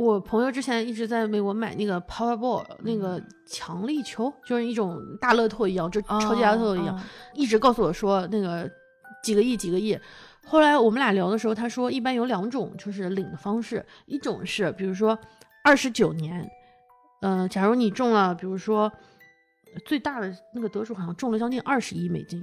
[0.00, 8.66] 我朋友之前一直在美国买那个 Powerball 那个嗯强力球，就是一种大乐透一样，就超级大乐透一样，嗯一直告诉我说那个
[9.22, 9.98] 几个亿几个亿。
[10.46, 15.18] 后来我们俩聊的时候，他说一般有两种就是领的方式，一种是比如说
[15.62, 16.50] 二十九年，
[17.20, 18.90] 呃，假如你中了，比如说
[19.84, 22.42] 最大的那个得主好像中了将近二十亿美金，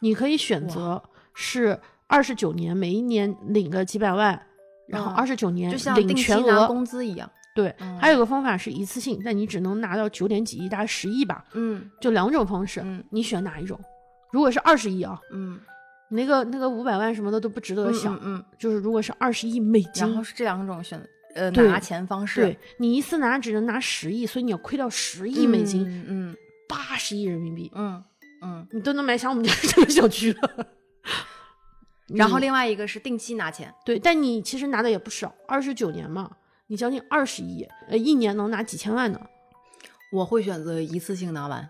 [0.00, 1.00] 你可以选择
[1.34, 4.44] 是二十九年，每一年领个几百万，
[4.88, 6.66] 然后嗯二十九年就像领定期拿全额。
[6.66, 7.30] 工资一样。
[7.54, 13.80] 对，嗯还有个方法是一次性，但你只能拿到九点几亿，大概十亿吧，嗯就两种方式，嗯你选哪一种？
[14.30, 15.58] 如果是二十亿啊，嗯，
[16.10, 21.00] 那个那个五百万什么的都不值得嗯想，嗯嗯，就是如果是二十亿美金，然后是这两种选
[21.34, 26.36] 呃拿钱方式，对你一次拿只能拿十亿，所以你要亏掉十亿美金，嗯嗯
[26.68, 28.04] 八十亿人民币，嗯
[28.42, 28.66] 嗯。
[28.70, 30.66] 你都能买下我们家这个小区了。
[32.08, 36.36] 你然后另外一个是定期拿钱，对，但你其实拿的也不少，二十九年嘛，
[36.68, 39.20] 你将近二十亿，呃，一年能拿几千万呢。
[40.12, 41.68] 我会选择一次性拿完，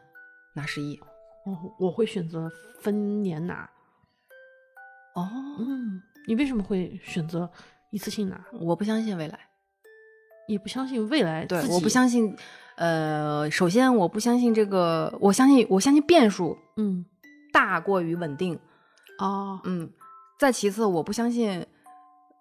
[0.54, 1.00] 拿十亿。
[1.46, 3.68] 哦，我会选择分年拿。
[5.14, 5.26] 哦，
[5.58, 7.50] 嗯，你为什么会选择
[7.90, 8.44] 一次性拿？
[8.60, 9.38] 我不相信未来。
[10.48, 12.36] 也不相信未来对，我不相信
[12.76, 17.04] 呃，首先我不相信这个，我相信我相信变数嗯，
[17.52, 18.56] 大过于稳定。
[19.18, 19.90] 哦，嗯，
[20.38, 21.64] 再其次，我不相信，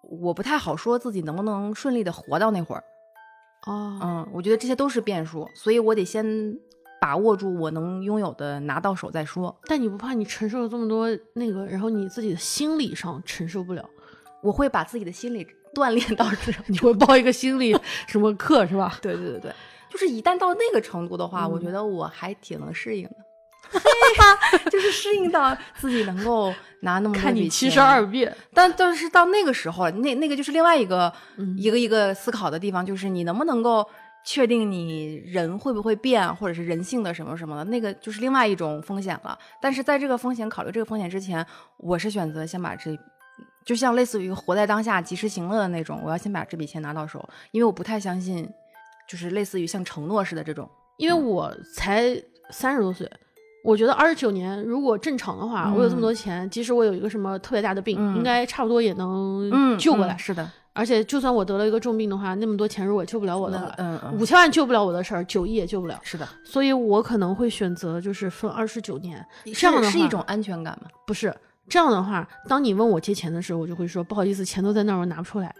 [0.02, 2.84] 我不太好说自己能不能顺利的活到那会儿。
[3.66, 6.56] 哦，嗯，我觉得这些都是变数，所以我得先
[7.00, 9.54] 把握住我能拥有的，拿到手再说。
[9.64, 13.88] 但你不怕你承受了这么多那个，然后你自己的心理上承受不了？
[14.42, 18.98] 我会把自己的心理 锻炼到这， 你会报一个心理什么课是吧？
[19.02, 19.52] 对对对对，
[19.88, 23.16] 就是一旦到那个程度的话，我嗯觉得我还挺能适应的。
[24.70, 33.86] 就是适应到自己能够拿那么多看你七十二，变，但但是到那个时候，那那个就是另外一个、嗯一个一个思考的地方，就是你能不能够
[34.24, 39.38] 确定你人会不会变，或者是人性的什么什么的，那个就是另外一种风险了。
[39.60, 41.44] 但是在这个风险考虑这个风险之前，
[41.78, 42.96] 我是选择先把这，
[43.64, 48.48] 就像类似于活在当下、及时行乐的那种，我要先把这笔钱拿到手，因为我不太相信，
[49.08, 50.68] 就是类似于像承诺似的这种。
[50.98, 52.16] 因为我才
[52.50, 53.10] 三十多岁。
[53.66, 60.14] 我觉得二十九年，如果正常的话，嗯我有这么多钱，即使我有一个什么特别大的病，嗯应该差不多也能嗯，救过来。
[60.14, 65.98] 嗯是的，而且，就算我得了一个重病的话，那么多钱如果救不了我的话，五千万救不了我的事儿，九亿也救不了。
[66.04, 70.88] 是的，所以我可能会选择就是分二十九年，这样是是一种安全感吗？
[71.04, 71.34] 不是
[71.68, 75.52] 这样的话，当你问我借钱的时候，我就会说不好意思，钱都在那儿，我拿不出来。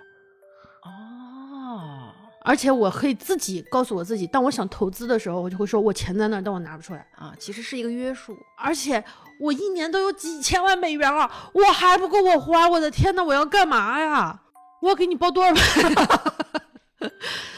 [2.46, 7.04] 哦，而且我可以自己告诉我自己，当我想投资的时候，我就会说我钱在那儿，但我拿不出来。
[7.16, 8.38] 啊，其实是一个约束。
[8.56, 9.02] 而且
[9.40, 14.40] 我一年都有几千万美元了，我还不够我花，我的天呐，我要干嘛呀？
[14.80, 17.11] 我要给你报多少万？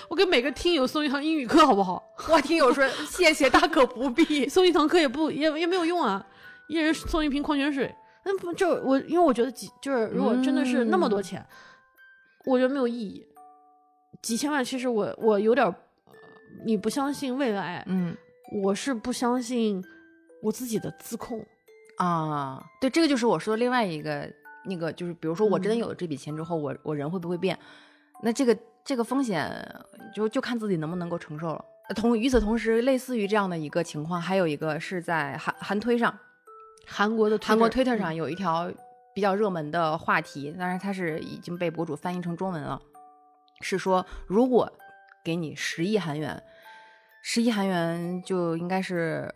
[0.09, 2.03] 我给每个听友送一堂英语课好不好？
[2.31, 4.48] 我，听友说 谢谢，大可不必。
[4.48, 6.24] 送一堂课也不也也没有用啊，
[6.68, 11.44] 一人送一瓶矿泉水，那不就我因为我觉得几就是如果真的是那么多钱，
[12.46, 13.24] 我觉得没有意义。
[14.22, 15.74] 几千万，其实我我有点
[16.64, 18.16] 你不相信未来，嗯
[18.62, 19.85] 我是不相信
[20.42, 21.44] 我自己的自控。
[21.98, 24.31] 啊，对，这个就是我说的另外一个
[24.66, 27.59] 那个，就是比如说我真的嗯有了这笔钱之后，我我人会不会变？
[28.22, 29.52] 那这个这个风险
[30.14, 31.64] 就就看自己能不能够承受了。
[31.96, 36.16] 同与此同时，类似于这样的一个情况，还有一个是在韩韩推上，
[36.87, 38.70] 韩国的韩国 Twitter，Twitter 上有一条
[39.14, 42.81] 比较热门的话题，当然它是已经被博主翻译成中文了，
[43.61, 44.73] 是说如果
[45.25, 46.42] 给你十亿韩元，
[47.23, 49.33] 十亿韩元就应该是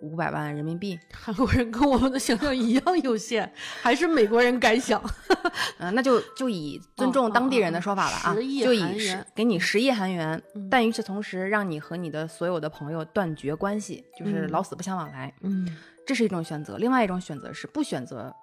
[0.00, 3.52] 五百万人民币，韩国人跟我们的想象一样有限，
[3.82, 5.02] 还是美国人敢想？
[5.78, 15.76] 嗯、那就就以尊重当地人的说法了啊，哦哦哦10亿就以十给你十亿韩元，嗯但与此同时，让你和你的所有的朋友断绝关系，就是嗯老死不相往来，嗯，
[16.06, 16.78] 这是一种选择。
[16.78, 18.34] 另外一种选择是不选择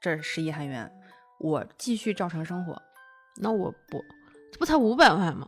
[0.00, 0.90] 这十亿韩元，
[1.38, 2.80] 我继续照常生活。
[3.38, 4.02] 那我不，
[4.52, 5.46] 这不才五百万吗？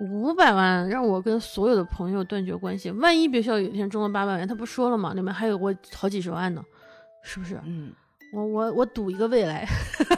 [0.00, 5.12] 五百万让我跟所有的朋友断绝关系，万一别校有一天中了八百万，他不说了吗？
[5.14, 6.62] 里面还有我好几十万呢，
[7.22, 7.60] 是不是？
[7.64, 7.92] 嗯
[8.32, 9.66] 我我我赌一个未来，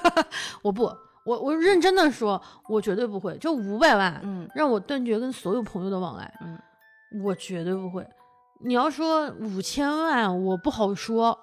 [0.63, 0.85] 我不，
[1.25, 6.59] 我我认真的说，我绝对不会，就五百万，嗯让我断绝跟所有朋友的往来，嗯，
[7.25, 8.07] 我绝对不会。
[8.65, 11.37] 你要说五千万，我不好说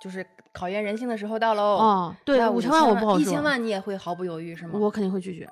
[0.00, 1.76] 就是考验人性的时候到喽。
[1.76, 4.78] 啊，对，那五千万我不好说，一千万你也会毫不犹豫是吗？
[4.78, 5.46] 我肯定会拒绝。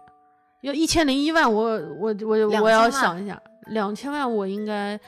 [0.63, 1.63] 要一千零一万，我
[1.99, 4.99] 我我两我要想一下，两千万我应该，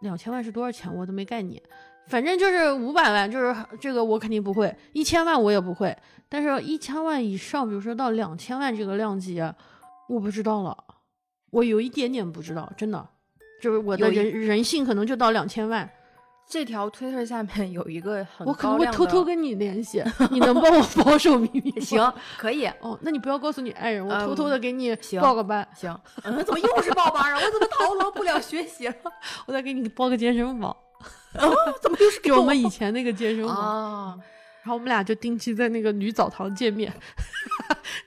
[0.00, 1.62] 两千万是多少钱我都没概念，
[2.08, 5.96] 反正就是五百万，就是这个我肯定不会，一千万我也不会，
[6.28, 9.40] 但是一千万以上，比如说到两千万这个量级，
[10.08, 10.76] 我不知道了，
[11.50, 13.08] 我有一点点不知道，真的，
[13.62, 15.88] 就是我的人人性可能就到两千万，
[16.48, 21.70] 这条推特下面有一个很我可能会偷偷跟你联系，你能帮我保守秘密？
[21.78, 25.66] 行可以哦，那你不要告诉你爱人，我嗯偷偷的给你报个班。
[25.76, 25.94] 行。
[26.22, 27.36] 嗯，怎么又是报班啊？
[27.36, 28.94] 我怎么逃脱不了学习了？
[29.46, 30.74] 我再给你报个健身房，
[31.82, 33.54] 怎么又是给就我们以前那个健身房。
[33.54, 34.18] 啊？
[34.62, 36.92] 然后我们俩就定期在那个女澡堂见面，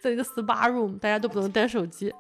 [0.02, 2.14] 在一个 SPA room，大家都不能带手机。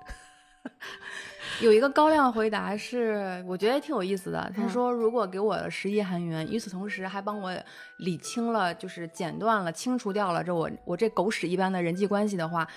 [1.61, 4.51] 有一个高亮回答是，我觉得挺有意思的。
[4.55, 7.55] 他嗯说，如果给我十亿韩元，与此同时还帮我
[7.99, 12.67] 理清了，就是剪断了、清除掉了这我我这狗屎一般的人际关系的话，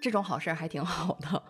[0.00, 1.42] 这种好事儿还挺好的，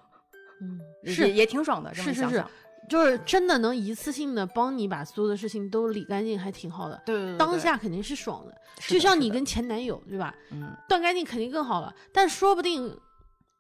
[0.63, 0.81] 嗯，
[1.13, 1.91] 是也挺爽的。
[1.93, 2.45] 这么是是是
[2.89, 7.01] 就是真的能一次性的帮你把所有的事情都理干净，还挺好的。
[7.05, 8.55] 对对对，当下肯定是爽的
[8.89, 10.35] 就像你跟前男友对吧？
[10.51, 12.97] 嗯，断干净肯定更好了，但说不定。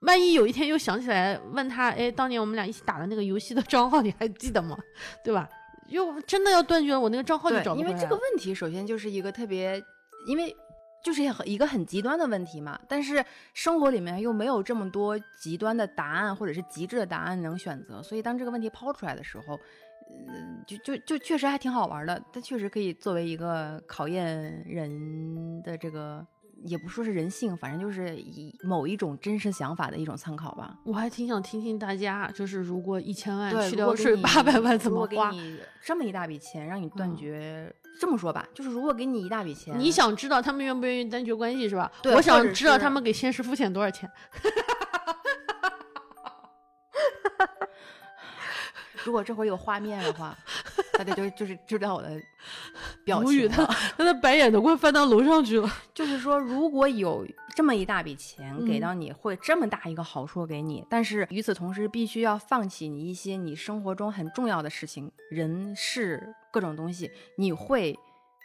[0.00, 4.76] 万一有一天又想起来问他，哎，当年我们俩一起打的那个游戏的账号，你还记得吗？
[5.22, 5.48] 对吧？
[5.88, 7.90] 又真的要断绝我那个账号就找，不回来了。
[7.90, 9.82] 因为这个问题，首先就是一个特别，
[10.26, 10.56] 因为
[11.04, 12.80] 就是一个很极端的问题嘛。
[12.88, 19.58] 但是生活里面又没有这么多极端的答案或者是极致的答案能选择，所以当这个问题抛出来的时候，
[20.28, 22.22] 嗯，就就就确实还挺好玩的。
[22.32, 26.26] 它确实可以作为一个考验人的这个。
[26.64, 30.76] 也不说是人性，反正就是以某一种真实想法的一种参考吧。
[30.84, 35.30] 我还挺想听听大家，就是如果一千万去掉税八百万怎么花？
[35.30, 41.90] 给你这么一大笔钱，让你断绝，这么说吧，就是如果给你一大笔钱，你想知道他们愿不愿意断绝关系是吧？
[42.02, 44.10] 对，我想知道他们给现实付钱多少钱。
[49.02, 50.36] 如果这会儿有画面的话。
[50.92, 52.20] 大家就就是知道我的
[53.04, 55.68] 表情， 的他的白眼都快翻到楼上去了。
[55.94, 67.98] 就是说，如果有这么一大笔钱给到你，会这么大一个好处给你，但是与此同时，必须要放弃你一些你生活中很重要的事情、人事各种东西，你会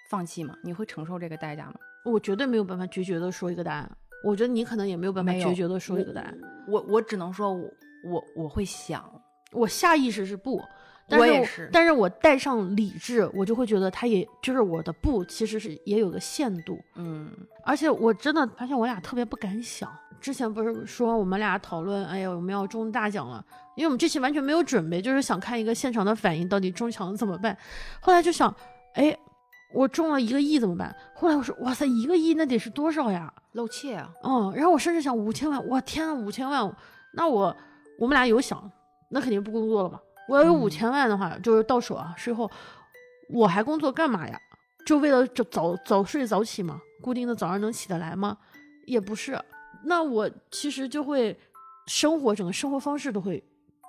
[0.10, 0.56] 放弃吗？
[0.64, 1.76] 你会承受这个代价吗？
[2.06, 3.92] 我绝对没有办法决绝的说一个答案。
[4.24, 6.38] 我觉得你可能也没有办法决绝的说一个答案。
[6.68, 7.70] 我我只能说，我
[8.04, 9.04] 我我会想，
[9.52, 10.62] 我下意识是不。
[11.10, 17.32] 我也是，但是我带上理智，我就会觉得他也就是我的不，其实是也有个限度，嗯，
[17.64, 19.92] 而且我真的发现我俩特别不敢想。
[20.20, 27.56] 之前不是说我们俩讨论，哎呀，我们要中大奖了，因为我们这期完全没有准备，就是想看一个现场的反应，到底中奖了怎么办？
[28.00, 28.52] 后来就想，
[28.94, 29.16] 哎，
[29.76, 30.96] 我中了一个亿怎么办？
[31.14, 33.32] 后来我说，哇塞，一个亿那得是多少呀？
[33.52, 34.12] 露怯啊！
[34.24, 36.76] 嗯，然后我甚至想五千万，我天啊，五千万，
[37.14, 37.56] 那我
[38.00, 38.72] 我们俩有想，
[39.10, 40.00] 那肯定不工作了嘛。
[40.28, 42.50] 我要有五千万的话，就是到手啊，税后，
[43.30, 44.40] 我还工作干嘛呀？
[44.86, 46.80] 就为了早早早睡早起吗？
[47.02, 48.38] 固定的早上能起得来吗？
[48.86, 49.40] 也不是。
[49.84, 51.38] 那我其实就会
[51.88, 53.44] 生活整个生活方式都会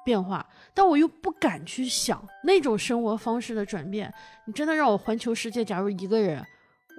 [0.05, 4.13] 变化，但我又不敢去想那种生活方式的转变。
[4.47, 6.45] 你真的让我环球世界，假如一个人，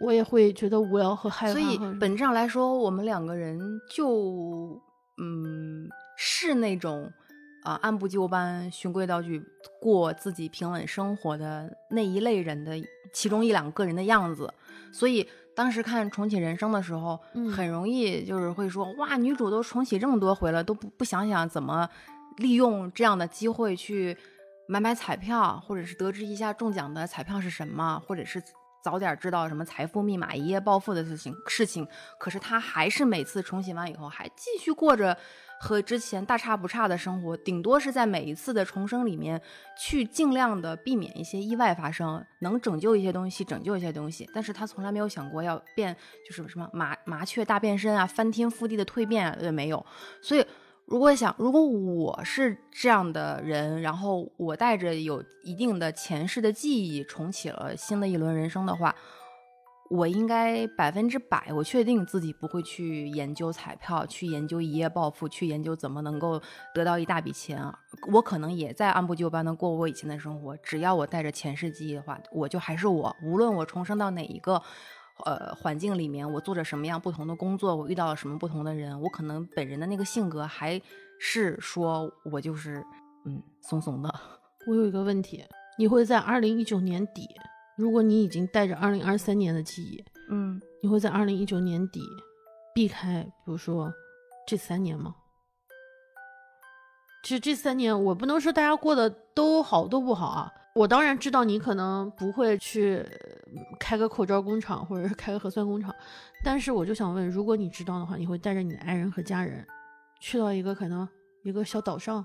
[0.02, 1.54] 我也会觉得无聊和害怕。
[1.54, 3.60] 所以本质上来说，我们两个人
[3.96, 4.82] 就
[5.18, 7.12] 嗯是那种。
[7.68, 9.44] 啊，按部就班、循规蹈矩
[9.82, 14.50] 过自己平稳生活的那一类人的其中一两个人的样子，
[14.94, 17.20] 所以当时看重启人生的时候，
[17.54, 21.90] 很容易就是会说，哇，女主都重启这么多回了，都不不想想怎么
[22.38, 24.16] 利用这样的机会去
[24.70, 28.42] 买买彩票，或者是得知一下中奖的彩票是什么，或者是
[28.88, 31.86] 早点知道什么财富密码、一夜暴富的事情事情。
[32.18, 35.18] 可是他还是每次重启完以后，还继续过着。
[35.60, 39.42] 和之前大差不差的生活，顶多是在每一次的重生里面
[39.76, 44.30] 去尽量的避免一些意外发生，能拯救一些东西，拯救一些东西。
[44.32, 49.84] 但是他从来没有想过要变，就是什么麻麻雀大变身啊，翻天覆地的蜕变也没有。
[50.22, 50.46] 所以，
[50.88, 58.96] 如果想，如果我是这样的人，然后我带着有一定的前世的记忆重启了新的一轮人生的话。
[59.90, 66.42] 我应该百分之百，我确定自己不会去研究彩票，去研究一夜暴富，去研究怎么能够
[66.74, 67.62] 得到一大笔钱。
[68.12, 70.58] 我可能也在按部就班的过我以前的生活。
[70.58, 73.16] 只要我带着前世记忆的话，我就还是我。
[73.24, 74.62] 无论我重生到哪一个
[75.26, 80.82] 呃环境里面，我做着什么样不同的工作，我遇到了什么不同的人，我可能本人的那个性格还
[81.20, 82.84] 是说我就是
[83.26, 84.14] 嗯怂怂的。
[84.68, 85.44] 我有一个问题，
[85.78, 87.28] 你会在二零一九年底？
[87.78, 92.02] 如果你已经带着二零二三年的记忆，嗯，你会在二零一九年底
[92.74, 93.94] 避开，比如说
[94.48, 95.16] 这三年吗？
[97.24, 100.52] 其实这三年我不能说大家过得都好都不好啊。
[100.78, 103.04] 我当然知道你可能不会去
[103.80, 105.94] 开个口罩工厂或者是开个核酸工厂，
[106.44, 109.66] 但是我就想问，如果你知道的话，你会带着你的爱人和家人
[110.20, 111.10] 去到一个可能
[111.44, 112.24] 一个小岛上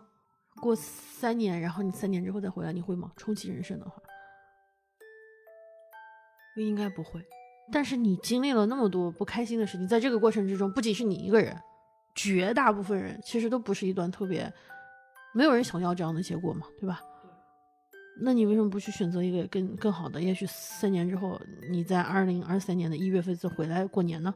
[0.60, 3.10] 过三年，然后你三年之后再回来，你会吗？
[3.16, 3.94] 重启人生的话？
[6.56, 7.24] 应该不会，
[7.72, 11.56] 但是你经历了那么多不开心的事情，在这个过程之中，不仅是你一个人，
[12.14, 14.52] 绝大部分人其实都不是一段特别，
[15.32, 17.00] 没有人想要这样的结果嘛，对吧？
[18.20, 20.20] 那你为什么不去选择一个更更好的？
[20.20, 24.34] 也许三年之后，你在二零二三年的一月份再回来过年呢？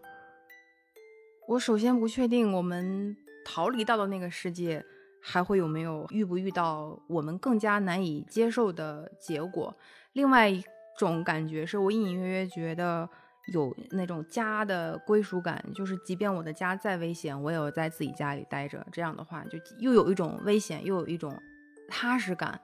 [1.48, 4.84] 我首先不确定我们逃离到的那个世界
[5.20, 9.76] 还会有没有遇不遇到我们更加难以接受的结果。
[10.12, 10.64] 另外一。
[10.98, 13.06] 种感觉是我隐隐约约觉得
[13.52, 18.82] 有那种家的归属感，就是即便我的家再危险，我也要在自己家里待着。
[18.90, 21.38] 这样的话，就又有一种危险，又有一种
[21.86, 22.58] 踏实感。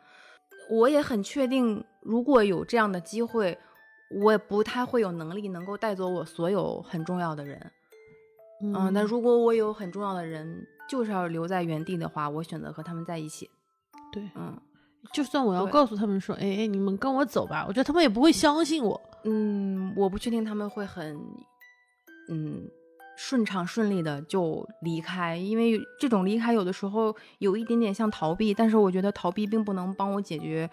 [0.70, 3.56] 我也很确定，如果有这样的机会，
[4.22, 7.70] 我也不太会有能力能够带走我所有很重要的人。
[8.62, 13.50] 嗯，那如果我有很重要的人，就是要留在原地的话，我选择和他们在一起。
[14.12, 14.56] 对，嗯。
[15.12, 18.98] 就算我要告诉他们说，哎哎，你们跟我走吧，我觉得他们也不会相信我。
[19.24, 21.18] 嗯，我不确定他们会很
[22.30, 22.70] 嗯
[23.24, 30.68] 顺畅顺利的就离开，因为这种离开有的时候有一点点像逃避，但是我觉得逃避并不能帮我解决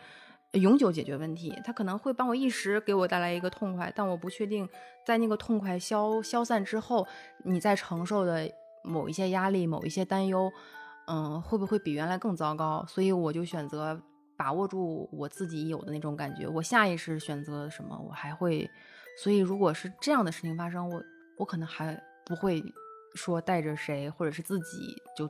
[0.53, 4.67] 永久解决问题，它可能会帮我一时给我带来一个痛快，但我不确定
[5.05, 7.07] 在那个痛快消消散之后，
[7.45, 8.51] 你在承受的
[8.83, 10.51] 某一些压力、某一些担忧，
[11.05, 12.83] 嗯，会不会比原来更糟糕？
[12.87, 14.01] 所以我就选择
[14.35, 18.67] 把握住我自己有的那种感觉，我下意识选择什么，我还会。
[19.21, 21.03] 所以如果是这样的事情发生，我
[21.37, 22.63] 我可能还不会
[23.15, 25.27] 说带着谁或者是自己就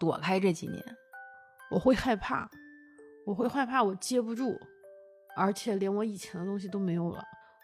[0.00, 0.84] 躲开这几年。
[1.70, 2.50] 我会害怕，
[3.24, 4.58] 我会害怕我接不住，
[5.36, 7.22] 而且连我以前的东西都没有了。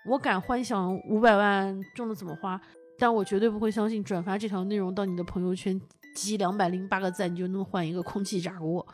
[0.08, 2.60] 我敢幻想五百万中了怎么花，
[2.96, 5.80] 但我绝对不会相信转发这条内容到你的朋友圈
[6.14, 8.86] 积两百零八个赞，你就能换一个空气炸锅。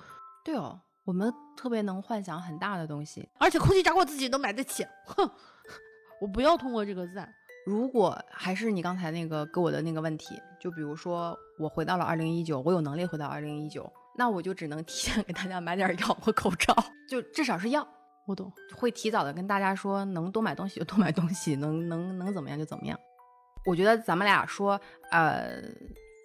[0.42, 4.86] 对哦，我们特别能幻想很大的东西，而且空气炸锅自己都买得起。
[5.04, 5.30] 哼，
[6.22, 7.30] 我不要通过这个赞。
[7.64, 16.74] 如果还是你刚才那个给我的那个问题，就比如说我回到了二零一九，我有能力回到二零一九，那我就只能提前给大家买点药和口罩，
[17.08, 17.86] 就至少是药。
[18.26, 22.98] 我懂，会提早的跟大家说，能多买东西就多买东西，能能能怎么样就怎么样。
[23.64, 25.60] 我觉得咱们俩说，呃，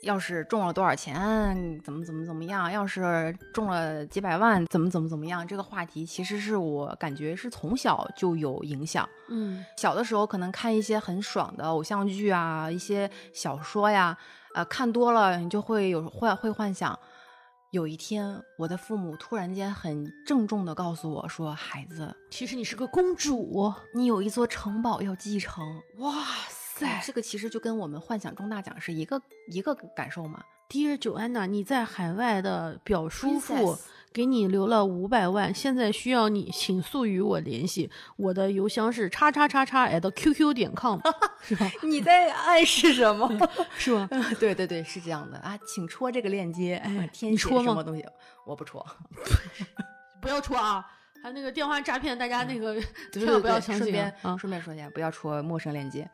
[0.04, 9.08] 要是中了多少钱，怎么怎么怎么样，要是中了几百万，怎么怎么怎么样，这个话题其实是我感觉是从小就有影响。
[9.30, 14.18] 嗯，小的时候可能看一些很爽的偶像剧啊，一些小说呀，
[14.54, 16.98] 呃，看多了你就会有幻会幻想。
[17.72, 23.72] 有一天，我的父母突然间很郑重的告诉我说：“孩子，其实你是个公主。
[23.94, 25.62] 你有一座城堡要继承。”
[26.00, 26.14] 哇
[26.48, 26.57] 塞，
[27.04, 29.22] 这个其实就跟我们幻想中大奖是一个
[29.52, 30.44] 一个感受嘛。
[30.70, 33.78] Dear Joanna，你在海外的表叔父
[34.12, 37.90] 给你留了五百万，现在需要你，请速与我联系。
[38.18, 41.00] 我的邮箱是叉叉叉叉 at qq 点 com，
[41.42, 41.72] 是吧？
[41.84, 43.30] 你在暗示什么？
[43.78, 44.10] 是吧？
[44.40, 46.76] 对对对，是这样的啊，请戳这个链接。
[46.84, 48.06] 哎，天你戳吗什么东西？
[48.46, 48.86] 我不戳。
[50.20, 50.86] 不要戳啊！
[51.24, 52.76] 还有那个电话诈骗，大家那个
[53.14, 54.14] 千万不要对顺便相信啊！
[54.24, 56.10] 啊顺便说一下，不要戳陌生链接。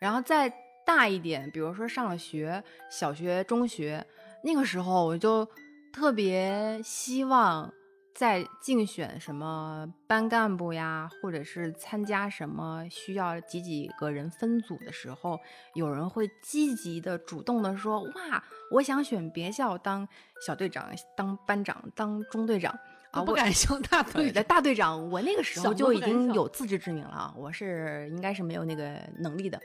[0.00, 0.52] 然后再
[0.84, 4.04] 大一点，比如说上了学，小学、中学
[4.42, 5.46] 那个时候，我就
[5.92, 7.70] 特别希望
[8.14, 15.38] 在竞选什么班干部呀，或者是参加什么需要几几个人分组的时候，
[15.74, 18.42] 有人会积极的、主动的说：“哇，
[18.72, 20.08] 我想选别校当
[20.46, 22.72] 小队长、当班长、当中队长。
[23.12, 24.42] ”啊，我不敢像大队的。
[24.44, 29.60] 大队长，我那个时候就已经有自知之明了啊，我是应该是没有那个能力的。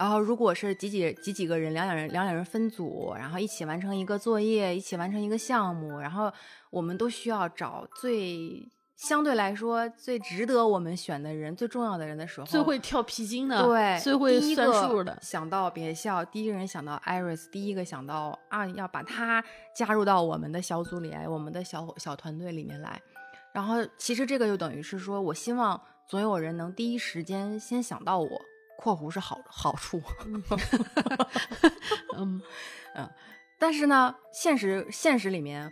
[0.00, 6.32] 然后，如果是几几几几个人，两两人两两人分组，然后一起完成一个作业，一起完成一个项目，然后
[6.70, 19.44] 我们都需要找最相对来说最值得我们选的人、最重要的人的时候，最会跳皮筋的，对最会算数的，想到别笑，第一个人想到 Iris，第一个想到啊，要把他
[19.76, 22.98] 加入到我们的小组里来，我们的小小团队里面来。
[23.52, 28.40] 然后其实这个就等于是说，我希望总有人能第一时间先想到我
[28.80, 30.02] （括弧是好好处）
[32.16, 32.42] 嗯
[32.96, 33.08] 嗯，
[33.58, 35.70] 但是呢，现实现实里面，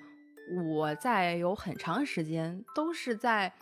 [0.74, 3.52] 我在有很长时间都是在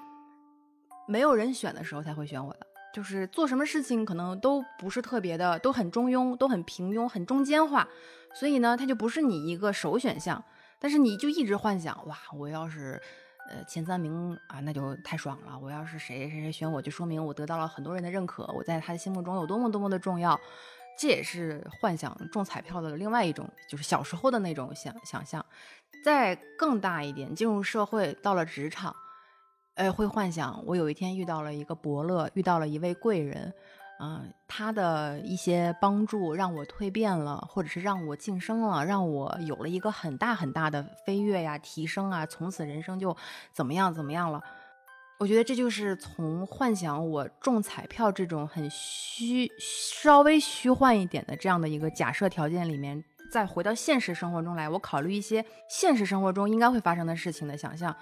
[1.09, 7.89] 没有人选的时候才会选我的，就是做什么事情可能都不是特别的，都很中庸，都很平庸，很中间化，
[8.35, 10.43] 所以呢，它就不是你一个首选项。
[10.79, 13.01] 但是你就一直幻想，哇，我要是
[13.51, 15.59] 呃前三名啊，那就太爽了。
[15.59, 20.39] 我要是谁谁谁选我，就说明我得到了很多人的认可，我在他的心目中有多么多么的重要。
[20.99, 25.45] 这也是幻想中彩票的另外一种，就是小时候的那种想想象。
[26.05, 28.97] 再更大一点，进入社会，到了职场，
[29.75, 33.53] 呃，会幻想我有一天遇到了一个伯乐，遇到了一位贵人，
[33.99, 43.17] 嗯、他的一些帮助让我蜕变了，或者是让我晋升了，让我有了一个很大很大的飞跃呀、提升啊，从此人生就
[43.53, 44.43] 怎么样怎么样了。
[45.19, 57.97] 我觉得这就是从幻想我中彩票这种很虚、稍微虚幻一点的这样的一个假设条件里面，再回到现实生活中来，我考虑一些现实生活中应该会发生的事情的想象，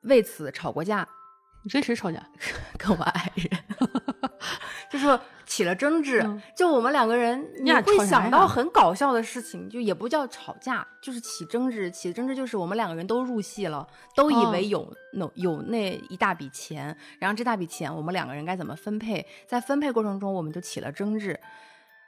[0.00, 1.06] 为此吵过架，
[1.62, 2.28] 你跟谁吵架？
[2.76, 3.97] 跟我爱人，
[4.90, 6.20] 就是起了争执。
[6.24, 11.90] 嗯就我们两个人，你会想到很搞笑的事情，就也不叫吵架，就是起争执。
[11.90, 19.24] 起争执就是我们两个人都入戏了，都以哦为有那、有那一大笔钱，然后这大笔钱我们两个人该怎么分配？
[19.46, 21.38] 在分配过程中，我们就起了争执。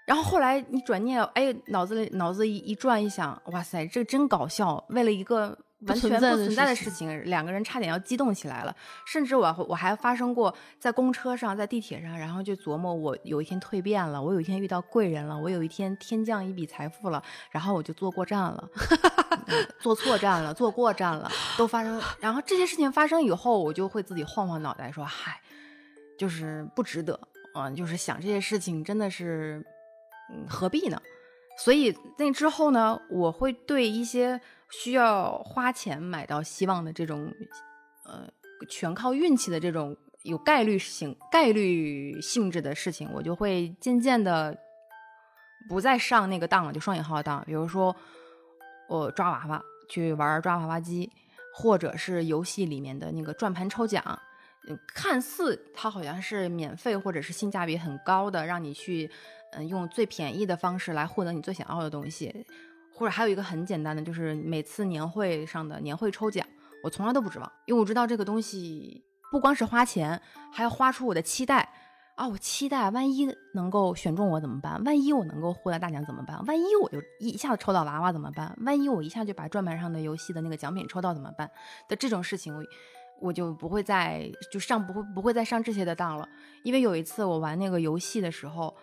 [0.07, 4.85] 然后后来你转念，哎，脑子里脑子一一转一想，哇塞，这真搞笑！
[4.89, 5.57] 为了一个
[5.87, 8.77] 完全不存在的事事情，两个人差点要激动起来了。
[9.07, 18.69] 甚至我我还发生过在公车上，在地铁上，然后就琢磨我有一天蜕变了，我有一天遇到贵人了，我有一天天降一笔财富了，然后我就坐过站了，
[19.47, 22.01] 嗯坐错站了，坐过站了，都发生。
[22.21, 25.41] 然后这些事情发生以后，我就会自己晃晃脑袋说：“嗨，
[26.19, 27.19] 就是不值得。”
[27.55, 29.65] 嗯，就是想这些事情真的是，
[30.33, 31.01] 嗯，何必呢？
[31.59, 34.41] 所以那之后呢，我会对一些
[34.71, 37.33] 需要花钱买到希望的这种，
[38.05, 38.29] 呃，
[38.69, 44.57] 全靠运气的这种有概率性、概率性质的事情，我就会渐渐的
[45.69, 47.43] 不再上那个当了，就双引号的当。
[47.45, 47.95] 比如说，
[48.89, 51.11] 我抓娃娃去玩抓娃娃机，
[51.55, 54.21] 或者是游戏里面的那个转盘抽奖。
[54.95, 59.11] 看似它好像是免费或者是性价比很高的，让你去，
[59.53, 62.47] 嗯，用最便宜的方式来获得你最想要的东西，
[63.01, 66.47] 或者还有一个很简单的，就是每次年会上的年会抽奖，
[66.85, 70.21] 我从来都不指望，因为我知道这个东西不光是花钱，
[70.53, 71.67] 还要花出我的期待
[72.17, 72.29] 啊！
[72.29, 74.85] 我期待万一能够选中我怎么办？
[74.85, 76.45] 万一我能够获得大奖怎么办？
[76.45, 78.55] 万一我就一下子抽到娃娃怎么办？
[78.67, 81.51] 万一我一下就把转盘上的游戏的那个奖品抽到怎么办？
[81.89, 82.63] 的这种事情，我。
[83.23, 86.27] 我就不会再就上不会不会再上这些的当了，
[86.63, 88.75] 因为有一次我玩那个游戏的时候，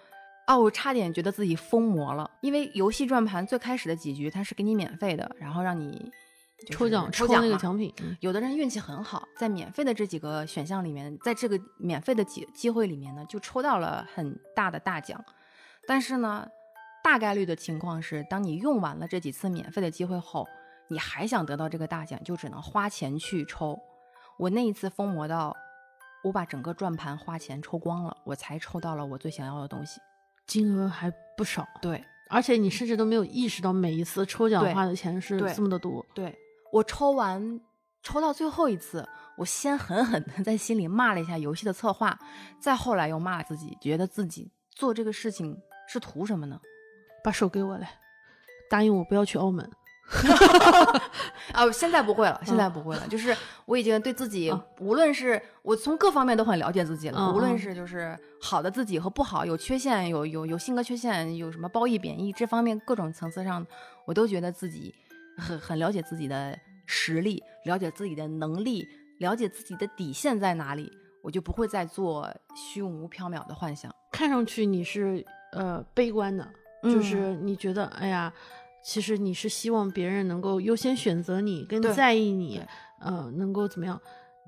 [0.47, 2.29] 啊，我差点觉得自己疯魔了。
[2.41, 6.09] 因为游戏转盘最开始的几局它是给你免费的，然后让你
[6.71, 7.93] 抽奖抽奖那个奖品。
[8.21, 15.21] 有的人运气很好，在免费的这几个选项里面，在这个免费的机机会里面呢，就抽到了很大的大奖。
[15.85, 16.47] 但是呢，
[17.03, 20.47] 大概率的情况是，当你用完了这几次免费的机会后，
[20.87, 23.77] 你还想得到这个大奖，就只能花钱去抽。
[24.39, 25.53] 我那一次疯魔到，
[26.23, 29.99] 我把整个转盘花钱抽光了，我才抽到了我最想要的东西，
[30.47, 31.67] 金额还不少。
[31.81, 36.05] 对，而且你甚至都没有意识到每一次抽奖花的钱是这么的多。
[36.15, 36.35] 对
[36.71, 37.61] 我抽完
[38.01, 42.17] 抽到最后一次，我先狠狠的在心里骂了一下游戏的策划，
[42.59, 46.59] 再后来又骂自己，觉得自己做这个事情是图什么呢？
[47.23, 47.89] 把手给我来，
[48.69, 49.69] 答应我不要去澳门。
[51.51, 53.05] 啊，现在不会了，现在不会了。
[53.09, 53.35] 就是
[53.65, 63.65] 我已经对自己，无论是我从各方面都很了解自己了，无论是就是好的自己和不好，有缺陷，有有有性格缺陷，有什么褒义贬义，这方面各种层次上，
[64.05, 64.95] 我都觉得自己
[65.37, 68.87] 很很了解自己的实力，了解自己的能力，
[69.19, 70.89] 了解自己的底线在哪里，
[71.21, 73.93] 我就不会再做虚无缥缈的幻想。
[74.13, 76.49] 看上去你是呃悲观的，
[76.83, 78.31] 就是你觉得哎呀。
[78.83, 82.61] 其实你是希望别人能够优先选择你，更在意你，
[82.99, 83.99] 呃，能够怎么样？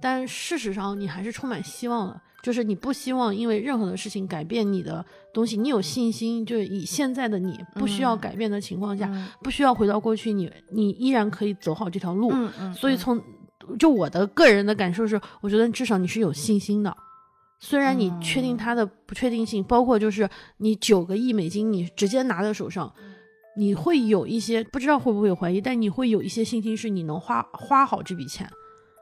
[0.01, 9.11] 但事实上你还是充满希望的，就是你不希望因为任何的事情改变你的东西，你有信心，就是以现在的你不需要改变的情况下，
[9.43, 12.31] 不需要回到过去，你你依然可以走好这条路。
[12.31, 12.73] 嗯嗯。
[12.73, 13.21] 所以从
[13.77, 16.95] 就我的个人的感受是，我觉得至少你是有信心的，
[17.59, 22.93] 虽然你确定它的不确定性，包括就是你九个亿美金你直接拿在手上。
[23.59, 28.49] 你会有一些不知道会不会有怀疑，但你会有一些信心，是你能花花好这笔钱，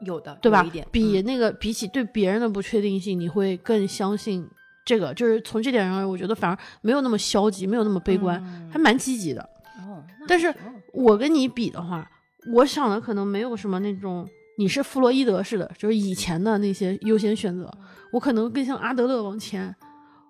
[0.02, 0.66] 有的，对吧？
[0.92, 4.50] 比那个比起对别人的不确定性，你会更相信
[4.84, 5.14] 这个。
[5.14, 9.48] 就是从这点上，我觉得反而没有那么消极，没有那么悲观，还蛮积极的。
[9.86, 10.52] 哦，但是
[10.92, 12.10] 我跟你比的话，
[12.56, 14.28] 我想的可能没有什么那种
[14.58, 17.72] 你是弗洛伊德式的，就是以前的那些优先选择。
[18.12, 19.76] 我可能更像阿德勒往前，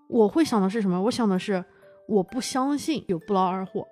[0.10, 1.02] 我会想的是什么？
[1.04, 1.64] 我想的是，
[2.10, 3.88] 我不相信有不劳而获。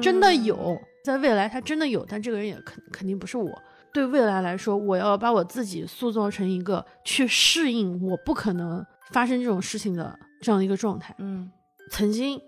[0.00, 3.50] 真的有，在未来他真的有，但这个人也肯肯定不是我。
[3.92, 11.12] 对未来来说，我要把我自己塑造成一个去适应我不可能发生这种事情的这样一个状态。
[11.18, 11.50] 嗯，
[11.90, 12.40] 曾经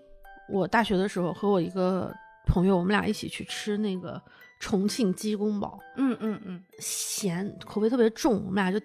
[0.49, 2.13] 我大学的时候和我一个
[2.47, 4.21] 朋友，我们俩一起去吃那个
[4.61, 5.77] 重庆鸡公煲。
[5.97, 8.79] 嗯嗯嗯，咸，口味特别重，我们俩就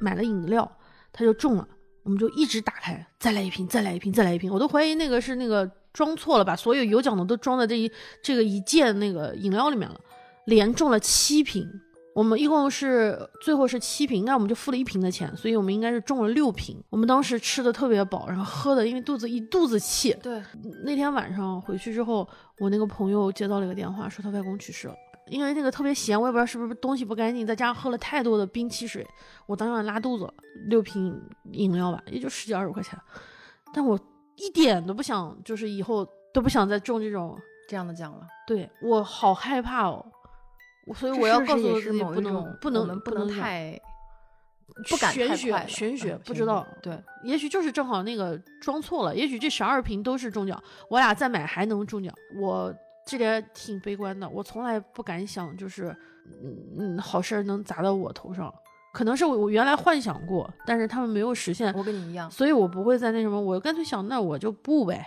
[0.00, 0.70] 买了饮料，
[1.12, 1.68] 他就中了，
[2.04, 5.68] 我们就一直打开，再来一瓶，再来一瓶，再来一瓶，我都怀疑那个是那个。
[5.96, 7.90] 装错了，把所有有奖的都装在这一
[8.22, 9.98] 这个一件那个饮料里面了，
[10.44, 11.66] 连中了七瓶。
[12.14, 16.82] 我们一共是最后是七瓶，那我们就付了一瓶的钱，所以我们应该是中了六瓶。
[16.90, 20.14] 我们当时吃的特别饱，然后喝的因为肚子一肚子气。
[20.22, 20.42] 对，
[20.84, 22.28] 那天晚上回去之后，
[22.58, 24.94] 我那个朋友接到了一个电话，说他外公去世了，
[25.30, 29.06] 因为那个特别咸，我也不知道是不是东西不干净，再加上喝了太多的冰汽水，
[29.46, 30.34] 我当场拉肚子了。
[30.68, 31.18] 六瓶
[31.52, 32.98] 饮料吧，也就十几二十块钱，
[33.72, 33.98] 但我。
[34.36, 38.26] 一点都不想，就是以后都不想再中这种这样的奖了。
[38.46, 40.04] 对我好害怕哦，
[40.94, 43.80] 所以我要告诉自己不能不能不能太
[44.88, 46.66] 不敢玄学玄学不知道。
[46.82, 52.14] 对，也许就是正好那个装错了，也许这十二瓶都是中奖，我俩再买还能中奖。
[52.38, 52.74] 我
[53.06, 55.96] 这点挺悲观的，我从来不敢想，就是
[56.42, 58.52] 嗯嗯好事儿能砸到我头上。
[58.96, 65.06] 可能是我我原来幻想过，但是他们没有实现，我跟你一样，所以我不会再那什么，我干脆想那我就不呗，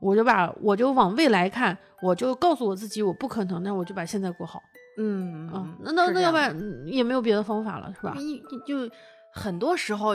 [0.00, 4.60] 我就把我就往未来看，我就告诉我自己我不可能，那我就把现在过好。
[4.98, 6.52] 嗯啊，那那那要不然
[6.84, 8.12] 也没有别的方法了，是吧？
[8.16, 8.92] 你就
[9.32, 10.14] 很多时候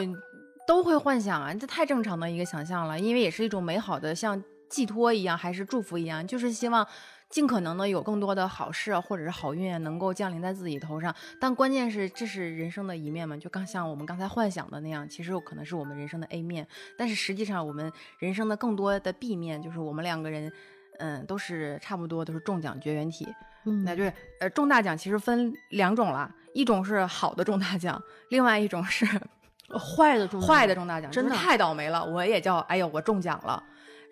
[0.67, 6.85] 都会幻想啊，这太正常的一个想象了，因为也是一种美好的，像寄托一样，还是祝福一样，就是希望
[7.33, 11.13] 尽可能的有更多的好事或者是好运能够降临在自己头上。
[11.39, 20.53] 但关键是，这是人生的一面嘛，就刚像我们刚才幻想的那样，其实有可能是我们人生的 A 面，但是实际上我们人生的更多的 B 面，就是我们两个人，
[20.99, 23.27] 嗯，都是差不多都是中奖绝缘体。
[23.65, 29.07] 嗯，那就是呃，中大奖其实分两种了，一种是好的中大奖，另外一种是
[29.75, 32.05] 坏的中坏的中大奖，真的太倒霉了。
[32.05, 33.63] 我也叫哎呦，我中奖了。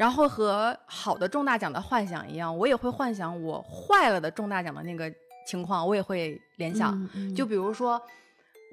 [0.01, 5.13] 然后和好的中大奖的幻想一样，我也会幻想我坏了的中大奖的那个
[5.45, 6.91] 情况，我也会联想。
[7.03, 8.01] 嗯嗯、就比如说，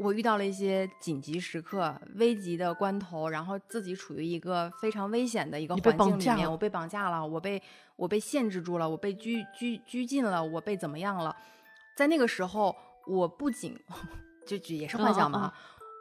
[0.00, 7.62] 我遇到了一些紧急时刻、危急的关头，然后自己处于一个非常危险的一个环境里面，我被绑架了，我被
[7.96, 11.36] 我被限制住了，我被拘拘拘禁了，我被怎么样了？
[11.94, 12.74] 在那个时候，
[13.06, 13.78] 我不仅
[14.48, 15.52] 就也是幻想嘛，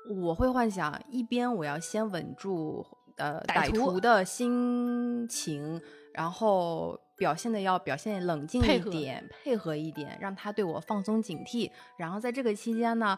[0.09, 2.87] 我会幻想一边我要先稳住。
[3.17, 5.81] 呃，歹徒的心情，
[6.13, 11.71] 然后表现的要表现冷静一点，配合一点，让他对我放松警惕。
[11.97, 13.17] 然后在这个期间呢，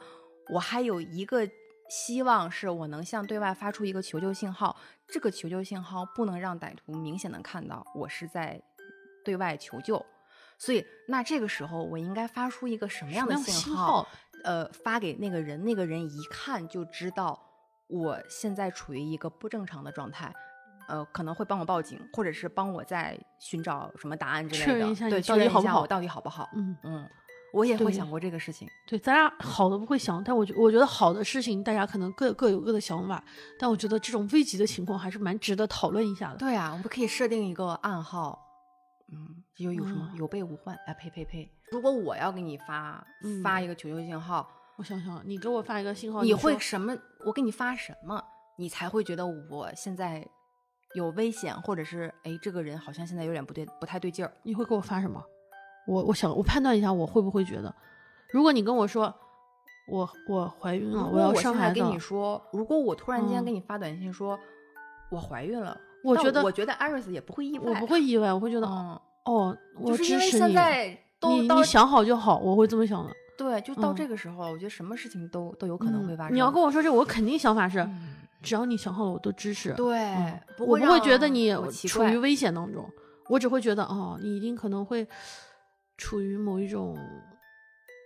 [0.54, 1.46] 我还有一个
[1.90, 4.76] 希望是我能向对外发出一个求救信号。
[5.06, 8.62] 这个求救信号不能让歹徒明显的看到我是在
[9.26, 10.06] 对外求救。
[10.58, 14.08] 所以，那这个时候我应该发出一个什么样的信号？
[14.46, 17.49] 呃，发给那个人，那个人一看就知道。
[17.90, 20.32] 我现在处于一个不正常的状态，
[20.88, 24.66] 呃，可能会帮我报警，或者是帮我在寻找什么答案之类的。
[24.66, 25.82] 确认一下，对，到底好不好？
[25.82, 26.48] 我到底好不好？
[26.56, 27.10] 嗯嗯，
[27.52, 28.68] 我也会想过这个事情。
[28.88, 33.24] 对，咱俩好的不会想，但我觉我觉得好的事情，大家可能各各有各的想法。
[33.58, 36.38] 但我觉得这种危急的情况还是蛮值得讨论一下的。
[36.38, 38.40] 对啊，我们可以设定一个暗号，
[39.12, 40.76] 嗯，有有什么、有备无患。
[40.86, 41.52] 哎，呸呸呸！
[41.72, 44.48] 如果我要给你发、嗯、发一个求救信号。
[44.80, 46.98] 我想想，你给我发一个信号，你会什么？
[47.26, 48.24] 我给你发什么，
[48.58, 50.26] 你才会觉得我现在
[50.96, 54.32] 有危险，或者是哎，这个人好像现在有点不对，不太对劲儿。
[54.42, 55.22] 你会给我发什么？
[55.86, 57.76] 我我想我判断一下，我会不会觉得，
[58.32, 59.14] 如果你跟我说
[59.92, 64.40] 我我怀孕了，我要生孩子，跟你说，如果我突然间给你发短信说、嗯、
[65.12, 73.14] 我怀孕了，我觉得我觉得 Iris 也不会意外，我不会意外，我会觉得、嗯、哦，我就是因为现在都你你想好就好，我会这么想的。
[73.40, 76.34] 对，就到这个时候，我觉得什么事情都都有可能会发生。
[76.34, 79.74] 嗯你要跟我说这，我肯定想法是，嗯只要你想好了，我都支持。
[79.74, 80.14] 对，
[80.60, 81.56] 我不会觉得你
[81.88, 82.86] 处于危险当中，
[83.30, 85.08] 我只会觉得哦，你一定可能会
[85.98, 86.98] 处于某一种，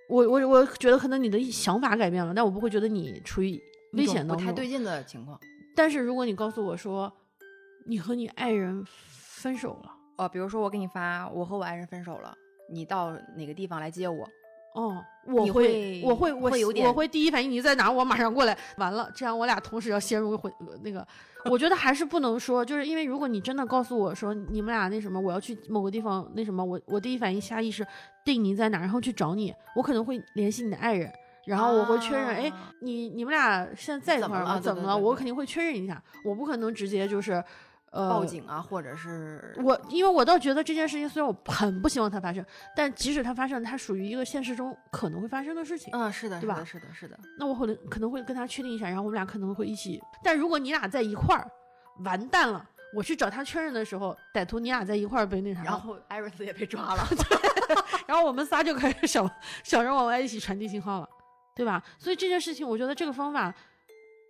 [0.09, 3.59] 我我我觉得可能你的想法改变了，但我不会觉得你处于
[3.93, 5.39] 危险当中，不太对劲的情况。
[5.75, 7.11] 但是如果你告诉我说
[7.87, 12.33] 你和你爱人分手了，哦，比如说我给你发我和我爱人分手了，
[12.71, 14.27] 你到哪个地方来接我？
[14.73, 18.57] 哦，我会，我会，我会有点，我会第一反应你在哪，我马上过来。
[18.77, 20.51] 完了，这样我俩同时要陷入回
[20.83, 21.05] 那个，
[21.45, 27.85] 我觉得还是不能说，就是因为如果你真的告诉我说你们俩那什么，我要去某个地方那什么，我我第一反应下意识
[28.25, 31.11] 定你在哪，然后去找你，我可能会联系你的爱人，
[31.45, 34.59] 然后我会确认，哎、啊，你你们俩现在在一块儿吗？
[34.59, 34.97] 怎么了？
[34.97, 37.43] 我肯定会确认一下，我不可能直接就是。
[37.93, 42.43] 呃，报警啊，或者是我，因为我倒觉得这件事情虽然我很不希望它发生，
[42.75, 45.93] 但即使它发生，它属于一个现实中可能会发生的事情。
[45.93, 46.63] 嗯，是的，对吧？
[46.65, 47.17] 是的，是的。
[47.37, 50.01] 那我可能可能会跟他确定一下，然后我们俩可能会一起。
[50.23, 51.47] 但如果你俩在一块儿，
[52.03, 52.67] 完蛋了！
[52.95, 57.07] 我去找他确认的时候，歹徒你俩在一块儿被那啥， 然后艾瑞斯也被抓了，
[58.07, 59.29] 然后我们仨就开始想
[59.63, 61.09] 想着往外一起传递信号了，
[61.55, 61.83] 对吧？
[61.99, 63.53] 所以这件事情，我觉得这个方法。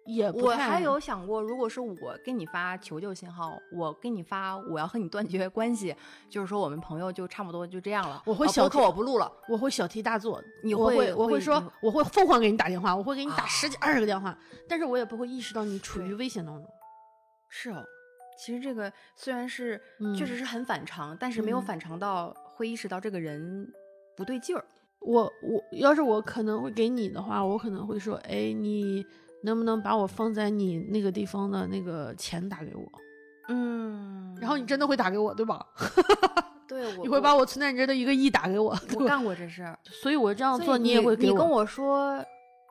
[0.06, 1.96] 也我还有想过，如果是我
[2.26, 5.96] 给你发求救信号，我给你发我要和你断绝关系，
[6.30, 8.22] 就是说我们朋友就差不多就这样了。
[8.26, 10.44] 我会小课我不录了，我会小题大做。
[10.62, 14.38] 你会我会说我会疯狂给你打电话，我会给你打啊十几二十个电话，
[14.68, 16.68] 但是我也不会意识到你处于危险当中。
[17.48, 17.82] 是哦，
[18.38, 23.72] 其实这个虽然是嗯确实是很反常，但是没有反常到会意识到这个人
[24.18, 24.66] 不对劲儿。
[25.00, 29.06] 我我要是我可能会给你的话，我可能会说，哎，你。
[29.44, 32.92] 能不能把我放在你那个地方的那个钱打给我？
[33.50, 35.66] 嗯，然后你真的会打给我，对吧？
[36.68, 38.76] 对，你会把我存在你这的一个亿打给我。
[38.96, 41.32] 我干过这事儿，所以我这样做你也会给我。
[41.32, 42.24] 你跟我说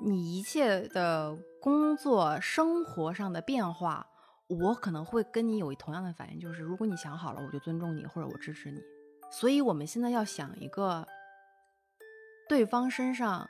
[0.05, 4.07] 你一切的工作生活上的变化，
[4.49, 8.81] 我可能会跟你有同样的反应，就是如果你想好了，我就尊重你或者我支持你。
[9.31, 11.07] 所以我们现在要想一个
[12.49, 13.49] 对方身上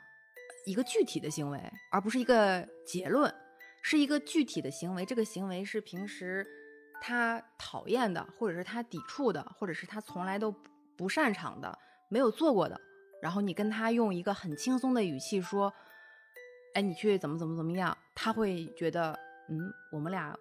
[0.65, 1.59] 一个具体的行为，
[1.91, 3.33] 而不是一个结论，
[3.81, 5.05] 是一个具体的行为。
[5.05, 6.45] 这个行为是平时
[7.01, 10.53] 他讨厌的，或者是他抵触的，或者是他从来都
[10.97, 11.77] 不擅长的，
[12.09, 12.79] 没有做过的。
[13.21, 15.73] 然后你跟他用一个很轻松的语气说
[16.75, 19.17] ：“哎，你去怎么怎么怎么样？”他会觉得，
[19.49, 20.33] 嗯，我们俩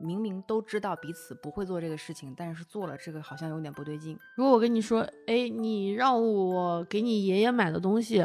[0.00, 4.16] 明明都知道彼此不会做这个事情，但是做了这个好像有点不对劲。
[4.36, 8.24] 如果我跟你说，哎，你让我给你爷爷买的东西，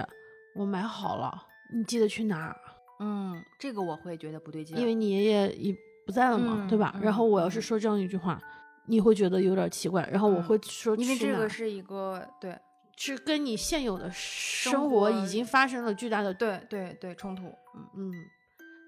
[0.56, 1.44] 我买好了，
[1.74, 2.56] 你记得去拿。
[3.00, 5.76] 嗯，这个我会觉得不对劲，因为你爷爷已
[6.06, 6.94] 不在了嘛，嗯对吧？
[6.96, 8.42] 嗯然后我要是说这样一句话，
[8.86, 12.58] 你会觉得有点奇怪，然后我会说因为这个是一个对
[12.96, 17.48] 是跟你现有的生活已经发生了巨大的对对对冲突。
[17.76, 18.14] 嗯，嗯。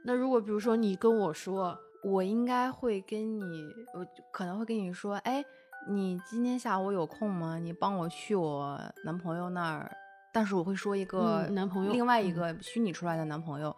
[0.05, 3.43] 那如果比如说你跟我说，我应该会跟你，
[3.93, 5.43] 我可能会跟你说，哎，
[5.89, 7.59] 你今天下午有空吗？
[7.59, 9.91] 你帮我去我男朋友那儿，
[10.34, 13.75] 但是我会说一个、嗯男朋友另外一个虚拟出来的男朋友、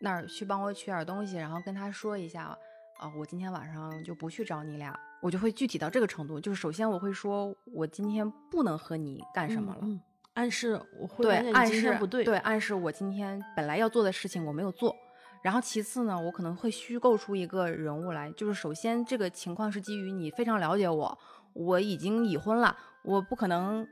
[0.00, 2.56] 那儿去帮我取点东西，然后跟他说一下，
[2.98, 6.40] 啊、我今天晚上就不去找你俩，我就会具体到这个程度。
[6.40, 9.86] 就是首先我会说我今天不能和你干什么了。
[10.34, 14.96] 暗示我会对暗示不对，对，暗示我今天本来要做的事情我没有做。
[15.42, 21.18] 然后其次呢，我可能会虚构出一个人物来，就是首先这个情况是基于你非常了解我，
[21.52, 23.86] 我已经已婚了，我不可能，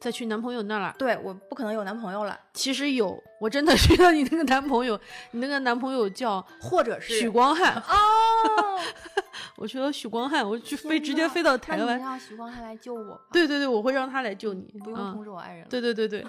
[0.00, 0.94] 再去男朋友那儿了。
[0.98, 4.98] 对我不可能有男朋友了，其实有，我真的知道你那个男朋友，
[5.32, 7.74] 你那个男朋友叫或者是许光汉。
[7.76, 8.78] 哦，
[9.56, 11.98] 我去了许光汉，我去飞直接飞到台湾。
[11.98, 15.66] 让许光汉来救我吧，对对对，我会让他来救你，不用嗯通知我爱人了。
[15.68, 16.24] 对对对 对，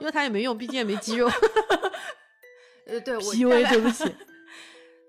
[0.00, 1.30] 因为他也没用，毕竟也没肌肉。
[2.86, 4.04] 呃，对我 PUA，大概对不起。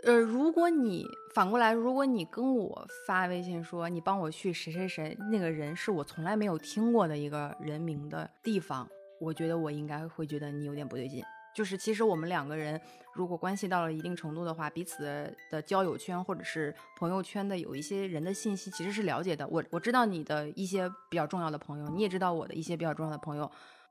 [0.04, 8.88] 呃，如果你反过来，如果你跟我发微信说你帮我去谁谁谁那个人是我从来没有听过的一个人名的地方，
[9.20, 11.24] 我觉得我应该会觉得你有点不对劲。
[11.56, 12.80] 就是其实我们两个人
[13.16, 19.48] 如果关系到了一定程度的话，彼此的交友圈或者是朋友圈的有一些人的信息其实是了解的。
[19.48, 23.50] 我我知道你的一些比较重要的朋友，你也知道我的一些比较重要的朋友，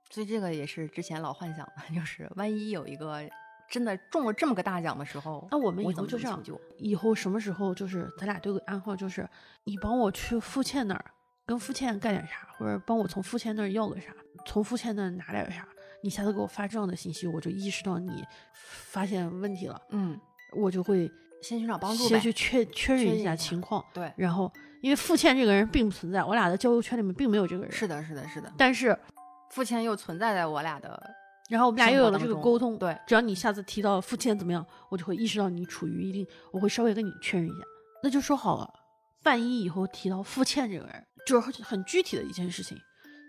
[0.09, 3.29] 所以这个也是之前老幻想的， 就是万一有一个
[3.69, 6.43] 真的中了这么个大奖的时候，那我们以后就这样？
[6.79, 9.29] 以后什么时候就是咱俩对个暗号，就是
[9.65, 11.05] 你帮我去付倩那儿
[11.45, 14.13] 跟付倩干点啥，或者帮我从付倩那儿要个啥，
[14.45, 15.67] 从付倩那儿拿点啥。
[16.03, 18.25] 你下次给我发这样的信息，我就意识到你
[18.63, 20.17] 发现问题了，嗯，
[20.57, 21.11] 我就会
[21.43, 22.07] 先寻找帮助。
[22.07, 23.85] 先去确确认一下情况。
[23.93, 24.53] 对，然后，
[24.83, 27.73] 因为付倩这个人并不存在，我俩的交友圈里面并没有这个人。
[27.73, 28.53] 是的，是的，是的。
[28.57, 28.97] 但是，
[29.51, 31.13] 付倩又存在在我俩的
[31.49, 32.79] 然后我们俩又有了这个沟通。
[32.79, 37.65] 对，只要你下次提到付倩怎么样，我就会意识到你处于一定，我会稍微跟你确认一下。
[38.03, 38.69] 那就说好了，
[39.25, 42.77] 万一以后提到付倩这个人，就是很具体的一件事情，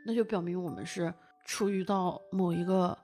[0.06, 1.14] 那就表明我们是
[1.46, 2.98] 处于到某一个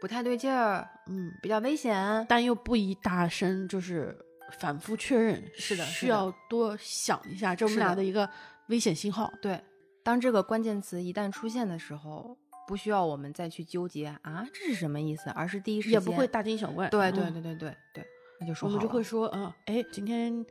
[0.00, 2.24] 不太对劲儿，嗯，比较危险。
[2.28, 4.16] 但又不宜大声，就是
[4.58, 8.28] 反复确认，是的需要多想一下，这我们俩的一个
[8.68, 9.32] 危险信号。
[9.40, 9.60] 对，
[10.04, 12.36] 当这个关键词一旦出现的时候，
[12.70, 16.88] 不需要我们再去纠结啊，这是什么意思，而是第一时间也不会大惊小怪。
[16.88, 17.32] 对对嗯。
[17.32, 18.06] 对对对对，
[18.38, 20.46] 那就说我们就会说，嗯，哎，今天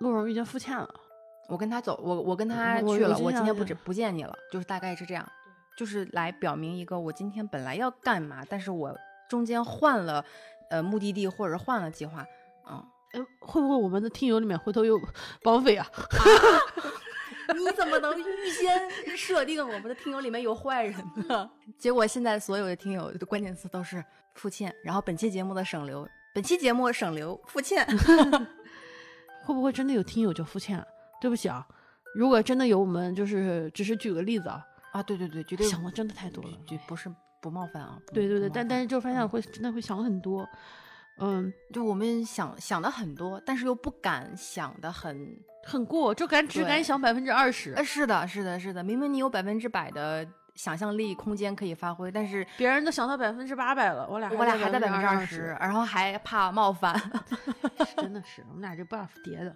[0.00, 0.92] 陆荣遇见付倩了，
[1.48, 5.24] 我跟他走，我我跟他去了，我今天不只不见你了，就是大概是这样，
[5.78, 8.92] 就是来表明一个我今天本来要干嘛，但是我
[9.28, 10.24] 中间换了
[10.70, 12.26] 呃目的地或者换了计划，
[12.68, 15.00] 嗯，哎，会不会我们的听友里面回头有
[15.44, 15.86] 绑匪啊？
[17.52, 20.94] 你怎么能预先设定我们的听友里面有坏人
[21.28, 21.50] 呢？
[21.78, 27.86] 结果现在所有的听友的关键词都是付倩，然后本期节目的省流，本期节目省流付倩。
[29.44, 30.84] 会不会真的有听友叫付倩啊？
[31.20, 31.66] 对不起啊，
[32.14, 36.50] 如果真的有，我们就是只是举个例子啊，啊，对对对，绝对想的真的太多了。
[36.66, 37.98] 绝不是不冒犯啊。
[38.12, 40.48] 对对对，但但是就发现会真的会想很多，嗯，
[41.72, 45.38] 就我们想想的很多，但是又不敢想的很。
[45.62, 56.98] 很过，就敢只敢想百分之二十呃，，是的，是的，是的，明明你有百分之百的想象力空间可以发挥，但是别人都想到百分之八百了，我俩我俩还在百分之二二十，，然后还怕冒犯。
[57.98, 59.54] 真的是我们俩这 buff 叠的。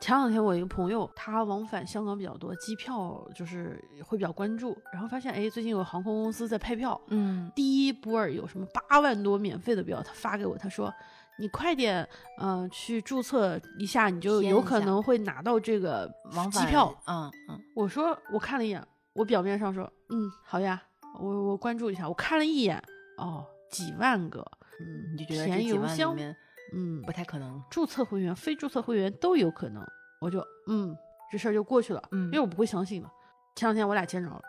[0.00, 10.92] 前两天我一个朋友，他往返香港比较多，机票就是会比较关注，然后发现哎，最近有航空公司在派票，嗯第一波儿有什么八万多免费的票，他发给我，他说
[11.38, 12.08] 你快点，
[12.40, 16.94] 嗯、去注册一下，你就有可能会拿到这个往返机票。
[17.06, 18.82] 嗯嗯，我说我看了一眼，
[19.12, 20.82] 我表面上说嗯好呀，
[21.20, 22.82] 我我关注一下，我看了一眼，
[23.18, 24.40] 哦几万个，
[24.80, 26.36] 嗯，你就觉得这填几邮箱，万里面
[26.72, 27.62] 嗯不太可能。
[27.70, 29.84] 注册会员、非注册会员都有可能，
[30.20, 30.96] 我就嗯，
[31.30, 33.10] 这事儿就过去了，嗯因为我不会相信的。
[33.56, 34.42] 前两天我俩见着了，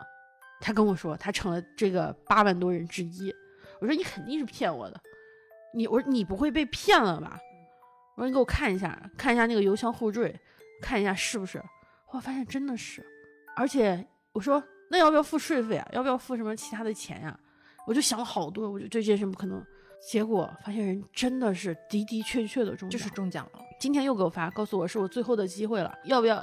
[0.60, 3.32] 他跟我说他成了这个八万多人之一。
[3.80, 5.00] 我说你肯定是骗我的，
[5.74, 7.38] 你我说你不会被骗了吧？
[8.16, 10.38] 我说你给我看一下，看一下那个邮箱后缀，
[10.80, 11.62] 看一下是不是？
[12.12, 13.04] 我发现真的是，
[13.56, 15.88] 而且我说那要不要付税费啊？
[15.92, 17.36] 要不要付什么其他的钱呀？
[17.86, 19.64] 我就想了好多，我就这件事不可能。
[20.10, 23.60] 结果发现人真的是的的确确的中奖，就是中奖了。
[23.78, 26.36] 今天又给我发，告诉我是我最后的机会了，要不要？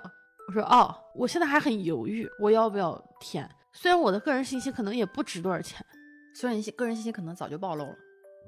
[0.48, 3.48] 我说哦，我现在还很犹豫，我要不要填？
[3.74, 5.86] 虽然我的个人信息可能也不值多少钱，
[6.34, 7.96] 虽然你个人信息可能早就暴露了，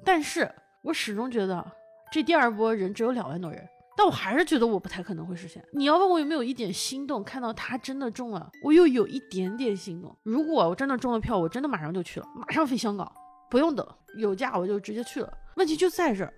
[0.03, 0.49] 但是
[0.81, 1.63] 我始终觉得
[2.11, 5.63] 这第二波人只有两万多人，但我还是觉得我不太可能会实现。
[5.73, 10.17] 你要问我有没有一点心动，看到他真的中了，我又有一点点心动。
[10.23, 13.11] 如果我真的中了票，我真的马上就去了，马上飞香港。
[13.51, 13.85] 不用等，
[14.15, 15.31] 有假我就直接去了。
[15.57, 16.33] 问题就在这儿，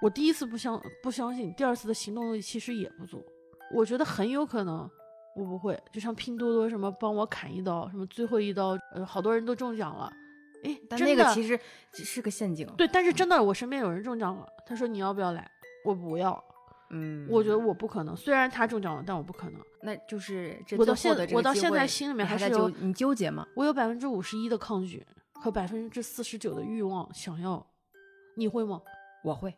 [0.00, 3.22] 我第一次不相不相信，第二次的行动力其实也不足。
[3.74, 4.88] 我觉得很有可能
[5.36, 10.10] 我不会，就像拼多多什么帮我砍一刀，什么最后一刀，呃，好多人都中奖了。
[10.64, 11.60] 哎，但那个其实
[11.92, 12.66] 是个陷阱。
[12.78, 15.48] 对，但是真的，我身边有人中奖了，他说你要不要来？
[15.84, 16.42] 我不要。
[16.90, 18.16] 嗯，我觉得我不可能。
[18.16, 19.60] 虽然他中奖了，但我不可能。
[19.82, 23.46] 那就是我到现我到现在心里面还是有你纠结吗？
[23.56, 25.04] 我有百分之五十一的抗拒。
[25.40, 27.64] 和百分之四十九的欲望想要，
[28.36, 28.82] 你会吗？
[29.22, 29.54] 我会，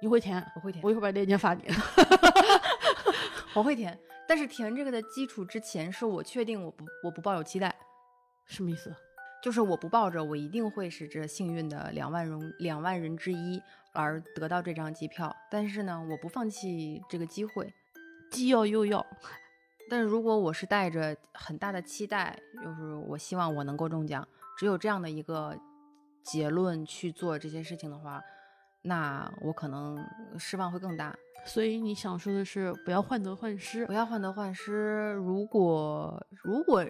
[0.00, 0.44] 你会填？
[0.54, 0.82] 我会填。
[0.84, 1.64] 我一会儿把链接发你。
[3.54, 3.98] 我会填，
[4.28, 7.74] 但是填这个的基础之前是我确定我不我不抱有期待。
[8.46, 8.94] 什么意思？
[9.42, 17.72] 就是我不抱着我一定会是这幸运的两万人两万人之一而得到这张机票，但是呢，我不放弃这个机会，
[18.30, 19.04] 既要又要。
[19.88, 24.26] 但是如果我是带着很大的期待，就是我希望我能够中奖。
[24.56, 25.56] 只有这样的一个
[26.22, 28.22] 结论去做这些事情的话，
[28.82, 29.98] 那我可能
[30.38, 31.14] 失望会更大。
[31.44, 35.12] 所以你想说的是，不要患得患失，不要患得患失。
[35.12, 36.84] 如果如果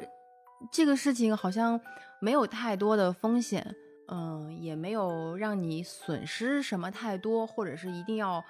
[0.72, 1.78] 这个事情好像
[2.20, 3.74] 没有太多的风险，
[4.08, 8.42] 嗯，也没有让你损失什么太多，或者是一定要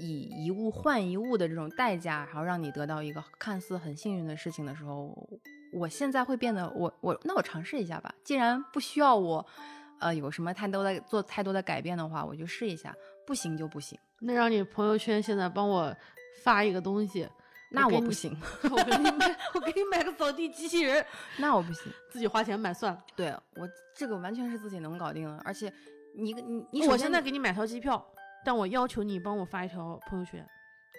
[0.00, 5.16] 以一物换一物的这种代价，然后让你得到一个看似很幸运的事情的时候。
[5.72, 9.44] 我现在会变得我我那我尝试一下吧，既然不需要我，
[10.00, 12.94] 呃，有什么太多的做太多的改变的话，我就试一下，
[13.26, 13.98] 不行就不行。
[14.20, 15.94] 那让你朋友圈现在帮我
[16.44, 17.28] 发一个东西，
[17.70, 18.36] 那我不行。
[18.70, 21.04] 我给你买，我给你买个扫地机器人，
[21.38, 23.04] 那我不行，自己花钱买算了。
[23.16, 25.72] 对我这个完全是自己能搞定的，而且
[26.14, 28.04] 你你你，我现在给你买条机票，
[28.44, 30.46] 但我要求你帮我发一条朋友圈，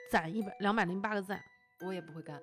[0.10, 1.40] 攒一百两百零八个赞，
[1.86, 2.42] 我也不会干。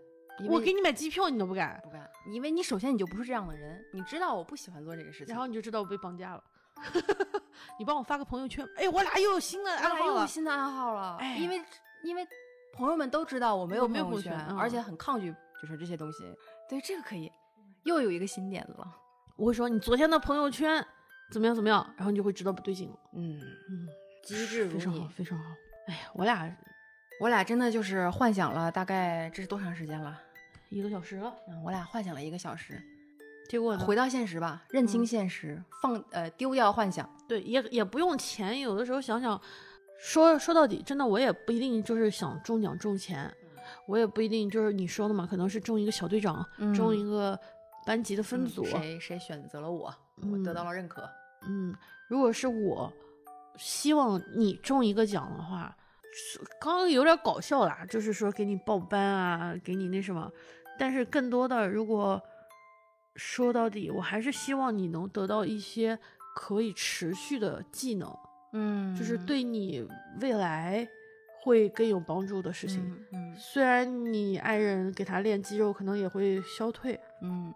[0.48, 6.42] 我给你买机票，你都不敢，不敢，因为你首先你就不是这样的人，你知道我不喜欢做这个事情，然后你就知道我被绑架了。
[7.78, 11.16] 你帮我发个朋友圈，哎，我俩又有新的爱好了，又有新的爱好了。
[11.20, 11.62] 哎，因为
[12.04, 12.26] 因为
[12.72, 16.24] 朋友们都知道我没有朋友圈，而且很抗拒就是这些东西。
[16.68, 17.30] 对，这个可以，
[17.84, 18.96] 又有一个新点子了。
[19.36, 20.82] 我会说你昨天的朋友圈
[21.30, 22.96] 怎么样怎么样，然后你就会知道不对劲了。
[23.14, 23.38] 嗯
[23.68, 23.88] 嗯，
[24.22, 25.44] 机智非常好，非常好。
[25.88, 26.56] 哎呀，我俩
[27.20, 30.18] 我俩真的就是幻想了大概这是多长时间了？
[30.70, 32.80] 一个小时了，嗯，我俩幻想了一个小时，
[33.48, 39.40] 结果回到现实吧，认清现实，放呃丢掉幻想，对，也也不用钱，有的时候想想，
[39.98, 43.28] 说说到底，真的我也不一定就是想中奖中钱，
[43.86, 47.36] 我也不一定就是你说的嘛，可能是中一个小队长，中一个
[47.84, 49.92] 班级的分组，谁谁选择了我，
[50.30, 51.02] 我得到了认可，
[51.48, 51.74] 嗯，
[52.08, 52.92] 如果是我
[53.56, 55.76] 希望你中一个奖的话，
[56.60, 60.30] 刚刚有点搞笑啦，就是说给你报班啊，给你那什么。
[60.80, 62.18] 但是更多的，如果
[63.14, 65.98] 说到底，我还是希望你能得到一些
[66.34, 68.10] 可以持续的技能，
[68.54, 69.86] 嗯，就是对你
[70.22, 70.88] 未来
[71.42, 72.80] 会更有帮助的事情。
[73.12, 77.52] 嗯，虽然你爱人给他练肌肉可能也会消退，嗯，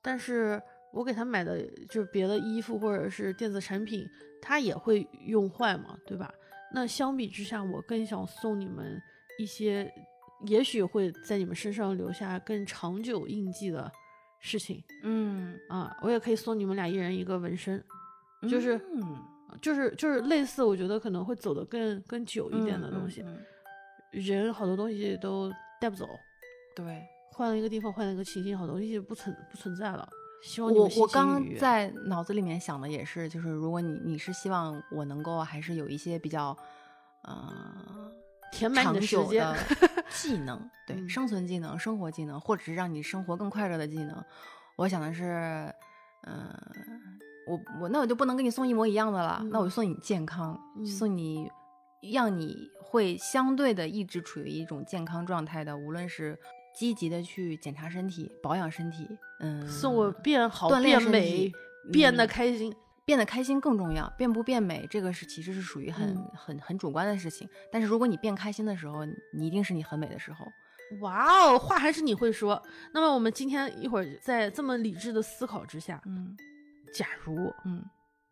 [0.00, 4.08] 但是我给他买的就是别的衣服或者是电子产品，
[4.40, 6.32] 他也会用坏嘛，对吧？
[6.72, 9.02] 那相比之下，我更想送你们
[9.36, 9.92] 一些。
[10.46, 13.90] 也许会在你们身上留下更长久印记的
[14.40, 17.82] 事情，嗯啊，我也可以送你们俩一人一个纹身，
[18.48, 18.80] 就是，
[19.60, 23.24] 就是就是类似，我觉得可能会走得更更久一点的东西。
[24.10, 26.06] 人好多东西都带不走，
[26.74, 30.08] 对，换了一个地方，换了一个情境，好多东西不存不存在了。
[30.42, 36.56] 希望我我刚在脑子里面想的也是，就是如果你你是希望我能够还是有一些比较，
[37.28, 38.12] 嗯。
[38.52, 39.44] 填满你的时间，
[40.12, 44.24] 技能对生存技能、生活技能，或者是让你生活更快乐的技能。
[44.76, 45.72] 我想的是，
[46.26, 46.54] 嗯，
[47.48, 51.50] 我我那我就不能给你送一模一样的了，那我就送你健康，送你
[52.12, 56.38] 让你会相对的一直处于一种健康状态的，无论是
[56.74, 59.08] 积极的去检查身体、保养身体，
[59.40, 61.50] 嗯，送我变好、变美、
[61.90, 62.74] 变得嗯开心。
[63.04, 64.08] 变得开心更重要。
[64.16, 67.48] 变不变美，这个是其实是属于很、嗯很很主观的事情。
[67.70, 70.46] 但是如果你变开心的时候，你一定是你很美的时候。
[71.00, 72.62] 哇哦，话还是你会说。
[72.92, 76.36] 那么我们今天一会儿在这么理智的思考之下，嗯
[76.92, 77.82] 假如嗯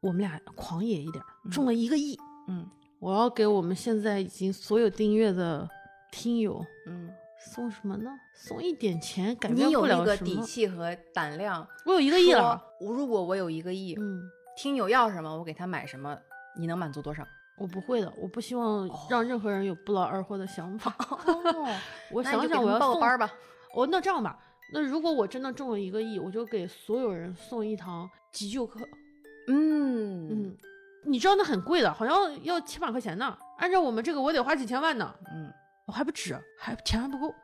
[0.01, 2.19] 我们俩狂野一点中了一个亿，
[2.49, 2.69] 嗯
[2.99, 5.67] 我要给我们现在已经所有订阅的
[6.13, 7.11] 听友嗯，
[7.55, 8.11] 送什么呢？
[8.35, 10.15] 送一点钱，改你变不有那个。
[10.19, 11.67] 底气和胆量。
[11.87, 14.21] 我有一个亿了，我如果我有一个亿，嗯，
[14.57, 16.17] 听友要什么，我给他买什么，
[16.57, 17.27] 你能满足多少？
[17.57, 20.95] 我不会的，我不希望让任何人有不劳而获的想法。
[20.99, 21.69] 哦，
[22.11, 23.31] 我想想，我要送报个班吧。
[23.75, 24.39] 哦，那这样吧，
[24.73, 28.81] 那如果我真的中了一个亿，我就给所有人送一堂急救课。
[29.49, 30.57] 嗯嗯，
[31.05, 33.37] 你知道那很贵的，好像要千把块钱呢。
[33.59, 35.53] 按照我们这个，我得花几千万呢，嗯，
[35.87, 37.35] 我还不止，还钱还不够。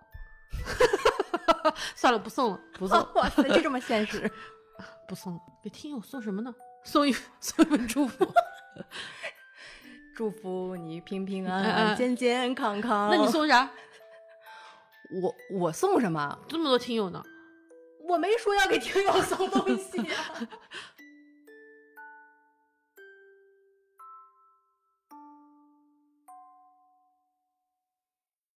[1.95, 4.31] 算了，不送了，不送， 哇塞，就这么现实。
[5.07, 5.41] 不送了。
[5.63, 6.55] 给听友送什么呢？
[6.87, 8.27] 送一 送一份祝福。
[10.17, 13.11] 祝福你平平安安、健健康康。
[13.11, 13.69] 那你送啥？
[15.23, 16.39] 我我送什么？
[16.49, 17.23] 这么多听友呢？
[18.09, 20.49] 我没说要给听友送东西啊。